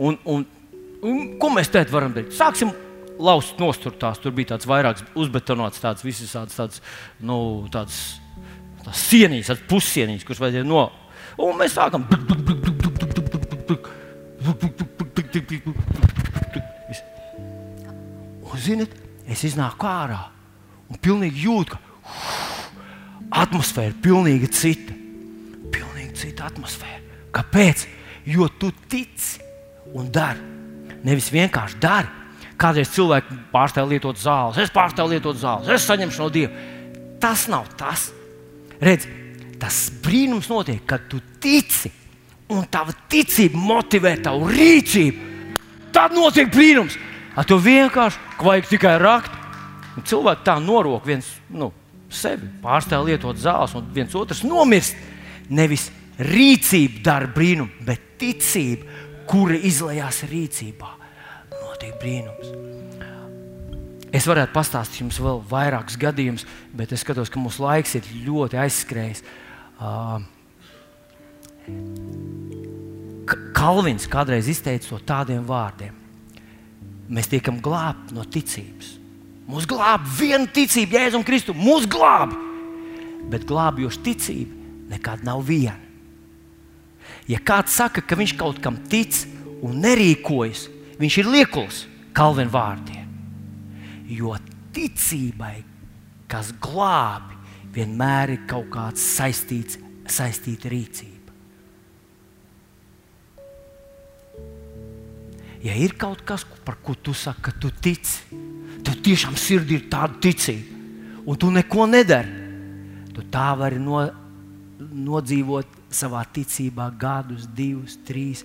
[0.00, 0.44] Un, un,
[1.04, 2.32] un, ko mēs te varam darīt?
[2.36, 2.70] Sāksim
[3.20, 4.20] laust nostur tās.
[4.20, 6.82] Tur bija tāds vairāks uzbetonots, tāds visas tādas, tādas,
[7.20, 7.36] nu,
[7.72, 7.98] tādas,
[8.80, 10.86] tādas sienīs, tādas pussienīs, kuras vajadzēja no.
[11.40, 12.08] Un mēs sākam.
[18.50, 18.92] Un, ziniet,
[19.30, 20.39] es iznāku ārā
[20.90, 24.96] un pilnīgi jūtu, ka atmosfēra ir pilnīgi cita.
[25.70, 27.00] Pilnīgi cita atmosfēra.
[27.34, 27.86] Kāpēc?
[28.28, 29.40] Jo tu tici
[29.96, 30.42] un dari.
[31.06, 32.18] Nevis vienkārši dari.
[32.60, 36.66] Kādreiz cilvēki pārstāv lietot zāles, es pārstāvu lietot zāles, es saņemšu no Dieva.
[37.20, 38.10] Tas nav tas.
[38.80, 39.06] Redz,
[39.60, 41.88] tas brīnums notiek, kad tu tici,
[42.52, 45.28] un tava ticība motivē tavu rīcību.
[45.94, 46.98] Tad notiek brīnums.
[47.38, 49.39] Ar to vienkārši vajag tikai rakt.
[50.00, 51.68] Un cilvēki tā norok viens nu,
[52.08, 54.96] sevi, pārstāv lietot zāles, un viens otrs nomirst.
[55.52, 55.90] Nevis
[56.24, 58.86] rīcība dara brīnumu, bet ticība,
[59.28, 60.88] kura izlējās rīcībā,
[61.60, 62.54] notiek brīnums.
[64.10, 68.58] Es varētu pastāstīt jums vēl vairākus gadījumus, bet es skatos, ka mūsu laiks ir ļoti
[68.64, 69.20] aizskrējis.
[69.80, 70.24] Uh,
[73.54, 75.92] Kalvins kādreiz izteica to tādiem vārdiem:
[77.12, 78.96] Mēs tiekam glābti no ticības.
[79.50, 82.38] Mūsu glābi viena ticība, Jēzus Kristus, mūsu glābi.
[83.30, 85.78] Bet glābjoša ticība nekad nav viena.
[87.30, 89.24] Ja kāds saka, ka viņš kaut kam tic
[89.62, 90.68] un nerīkojas,
[91.00, 91.84] viņš ir liekuls
[92.14, 93.06] Kalvina vārdiem.
[94.10, 94.34] Jo
[94.74, 95.60] ticībai,
[96.30, 97.38] kas glābi,
[97.74, 99.78] vienmēr ir kaut kāds saistīts,
[100.10, 101.18] saistīta rīcība.
[105.62, 108.24] Ja ir kaut kas, par ko tu saki, ka tu tici,
[108.84, 110.78] tev tiešām sirdī ir tāda ticība,
[111.26, 112.32] un tu neko nedari,
[113.14, 114.02] tu tā vari no,
[114.80, 118.44] nodzīvot savā ticībā gadus, divus, trīs,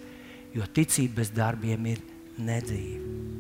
[0.55, 2.03] jo ticība bez darbiem ir
[2.41, 3.33] nedzīva.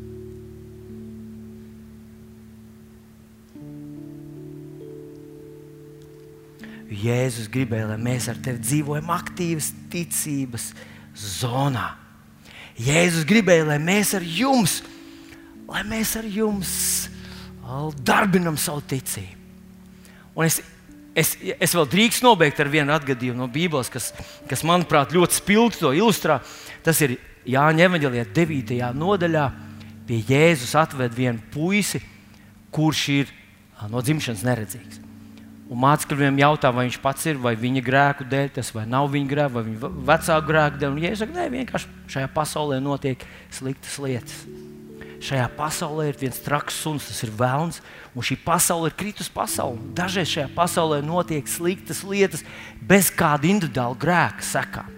[6.85, 10.69] Jēzus gribēja, lai mēs ar tevi dzīvojam aktīvas ticības
[11.17, 11.95] zonā.
[12.77, 14.81] Jēzus gribēja, lai mēs ar jums,
[15.69, 16.73] lai mēs ar jums
[18.05, 19.43] darbinam savu ticību.
[20.35, 20.59] Un es,
[21.15, 24.11] es, es vēl drīkstu nobeigt ar vienu atgadījumu no Bībeles, kas,
[24.49, 26.41] kas manuprāt, ļoti spilgti to ilustrē.
[26.85, 27.15] Tas ir
[27.49, 28.75] Jāņa Evanģelijā, 9.
[28.97, 29.45] nodaļā.
[30.05, 32.01] Pie Jēzus atved vienu puisi,
[32.73, 33.31] kurš ir
[33.89, 35.01] no dzimšanas neredzīgs.
[35.65, 39.09] Un mācekļi viņam jautā, vai viņš pats ir, vai viņa grēku dēļ, tas vai nav
[39.15, 40.93] viņa grēka, vai viņa vecāku grēku dēļ.
[40.93, 44.45] Un Jēzus saka, nē, vienkārši šajā pasaulē notiek sliktas lietas.
[45.23, 47.79] Šajā pasaulē ir viens traks suns, tas ir vēlns,
[48.15, 49.79] un šī pasaule ir kritus pasaule.
[49.95, 52.43] Dažreiz šajā pasaulē notiek sliktas lietas
[52.81, 54.91] bez kāda individuāla grēka sekām.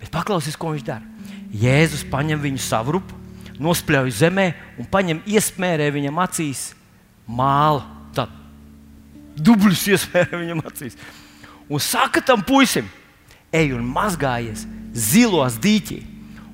[0.00, 1.06] Bet paklausies, ko viņš dara.
[1.50, 3.16] Jēzus paņem viņu savrupu,
[3.60, 4.46] nospļauj zemē
[4.80, 6.70] un paņem iesmērē viņam acīs
[7.28, 7.82] mālu.
[8.16, 8.32] Tad
[9.36, 10.96] dubļus iesmērē viņam acīs.
[11.70, 12.88] Un saka tam puisim,
[13.54, 16.00] ej un mazgājies zilos dīķī.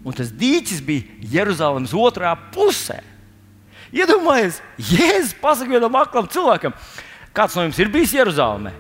[0.06, 3.00] Un tas dīķis bija Jeruzalemes otrā pusē.
[3.94, 6.74] Iedomājieties, Jēzus pasakā vienam aklam cilvēkam,
[7.34, 8.72] kāds no jums ir bijis Jeruzalemē?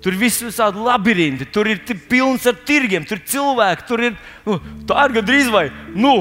[0.00, 4.14] Tur viss ir visādi labirinti, tur ir pilns ar tirgiem, tur ir cilvēki, tur ir
[4.46, 4.56] nu,
[4.88, 5.66] tā ir gandrīz vai.
[5.92, 6.14] Nu,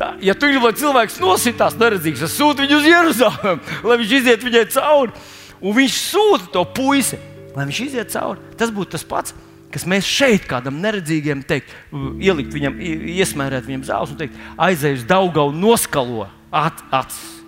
[0.00, 4.16] tā, ja tu gribi, lai cilvēks nositās neredzīgs, tad sūti viņu uz Jeruzalemi, lai viņš
[4.18, 5.24] iziet viņai cauri.
[5.62, 7.20] Un viņš sūta to puisi,
[7.54, 8.42] lai viņš iziet cauri.
[8.58, 9.36] Tas būtu tas pats,
[9.72, 11.72] kas mēs šeit kādam neredzīgam teikt,
[12.20, 12.78] ielikt viņam,
[13.16, 17.38] iesmērēt viņam zāles un teikt, aizej uz Daugavu, noskalo at, acis.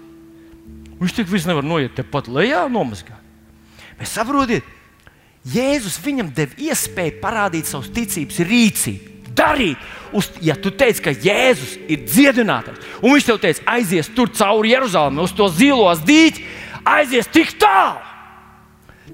[1.01, 3.20] Viņš tik viss nevar noiet tepat lejā, nomazgāt.
[3.99, 4.64] Bet saprotiet,
[5.45, 9.11] Jēzus viņam deva iespēju parādīt savus ticības rīcību.
[9.35, 9.81] Darīt,
[10.14, 14.70] uz, ja tu teici, ka Jēzus ir dziedinātājs, un viņš tev teica, aizies tur cauri
[14.72, 16.45] Jeruzalemē, uz to zilos dīķi,
[16.87, 17.99] aizies tik tālu,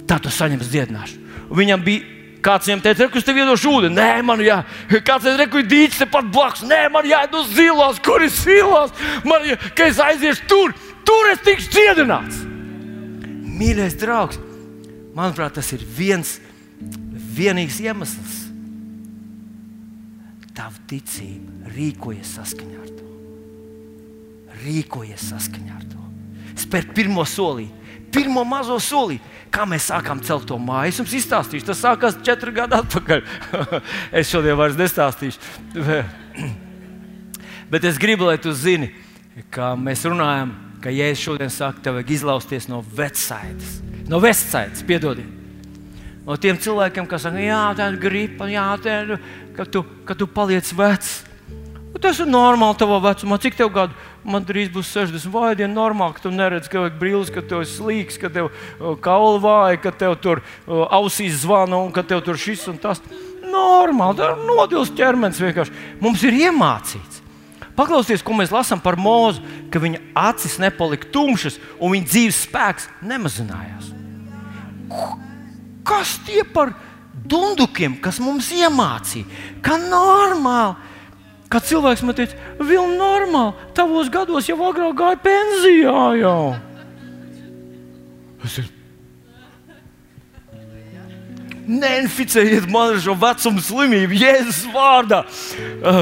[0.05, 1.39] tad tu saņemsi dziedināšanu.
[1.49, 3.97] Un viņam bija Kāds viņam teica, ka tev iedos ūdeni?
[3.99, 4.63] Nē, man jā,
[5.05, 6.63] kāds teica, ka ir dīķis tepat blakus.
[6.69, 8.95] Nē, man jāiet uz zilās, kur ir zilās.
[9.29, 10.77] Man jā, ka es aiziešu tur,
[11.09, 12.45] tur es tikšu dziedināts.
[13.61, 14.41] Mīļais draugs,
[15.17, 16.39] Manuprāt, tas ir viens
[17.37, 18.37] vienīgs iemesls.
[20.55, 23.09] Tava ticība rīkojas saskaņā ar to.
[24.63, 26.07] Rīkojas saskaņā ar to.
[26.61, 27.80] Spēr pirmo solīti,
[28.15, 29.39] pirmo mazo solīti.
[29.51, 31.67] Kā mēs sākām celt to māju, es jums izstāstīšu.
[31.67, 33.23] Tas sākās četri gadi atpakaļ.
[34.21, 35.39] es šodien vairs nestāstīšu.
[37.73, 38.93] Bet es gribu, lai tu zini,
[39.51, 45.39] ka mēs runājam ka Jēzus šodien saka, tev vajag izlausties no vecaitas, no vecaitas, piedodiet.
[46.25, 49.15] No tiem cilvēkiem, kas saka, jā, tā ir gripa, jā, tā ir,
[49.57, 51.21] ka tu, ka tu paliec vecs.
[52.01, 53.37] Tas ir normāli tavā vecumā.
[53.41, 53.97] Cik tev gadu?
[54.25, 55.29] Man drīz būs 60.
[55.33, 58.31] Vai diena normāli, ka tu neredzi, ka tev ir brīlis, ka tev ir slīgs, ka
[58.33, 62.67] tev ir kaula vāja, ka tev tur uh, ausīs zvana un ka tev tur šis
[62.73, 63.03] un tas.
[63.45, 65.77] Normāli, tā ir nodils ķermenis vienkārši.
[66.01, 67.21] Mums ir iemācīts.
[67.77, 69.43] Paklausieties, ko mēs lasām par mūzu,
[69.73, 73.93] ka viņa acis nepalika tumšas un viņa dzīves spēks nemazinājās.
[75.87, 76.75] Kas tie par
[77.31, 79.29] dundukiem, kas mums iemācīja?
[79.65, 80.90] Ka normāli,
[81.51, 86.03] kad cilvēks man teica, vēl normāli, tavos gados jau agrāk gāja pensijā.
[86.21, 86.43] Jau.
[88.45, 88.79] Es esmu
[91.71, 95.21] Neinficējiet man šo vecumu slimību, Jēzus vārdā.
[95.87, 96.01] Uh,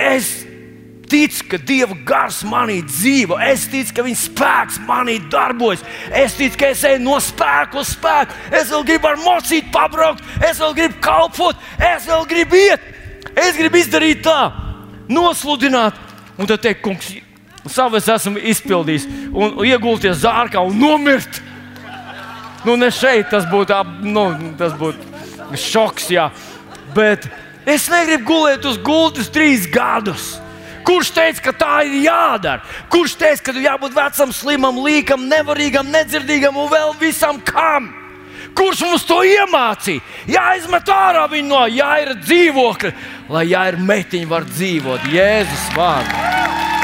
[0.00, 0.30] es
[1.10, 3.36] ticu, ka Dieva gars manī dzīvo.
[3.42, 5.84] Es ticu, ka Viņa spēks manī darbojas.
[6.08, 8.36] Es ticu, ka es eju no spēka uz spēku.
[8.50, 12.92] Es vēl gribu ar mocītu pabraukt, es vēl gribu kalpot, es vēl gribu iet.
[13.36, 14.50] Es gribu izdarīt tā,
[15.12, 15.96] nosludināt,
[16.40, 17.10] un tad teikt, kungs,
[17.68, 21.42] savu es esmu izpildījis, un iegulties zārkā un nomirt.
[22.66, 23.76] Nu, ne šeit tas būtu,
[24.08, 26.30] nu, tas būtu šoks, jā.
[26.96, 27.28] Bet
[27.68, 30.34] es negribu gulēt uz gultas trīs gadus.
[30.86, 32.62] Kurš teica, ka tā ir jādara?
[32.90, 37.90] Kurš teica, ka jābūt vecam, slimam, līkam, nevarīgam, nedzirdīgam un vēl visam kam?
[38.56, 40.04] Kurš mums to iemācīja?
[40.32, 42.92] Jāizmet ārā viņa no jāira dzīvokļa,
[43.34, 46.75] lai jāira metiņa var dzīvot Jēzus vārdā.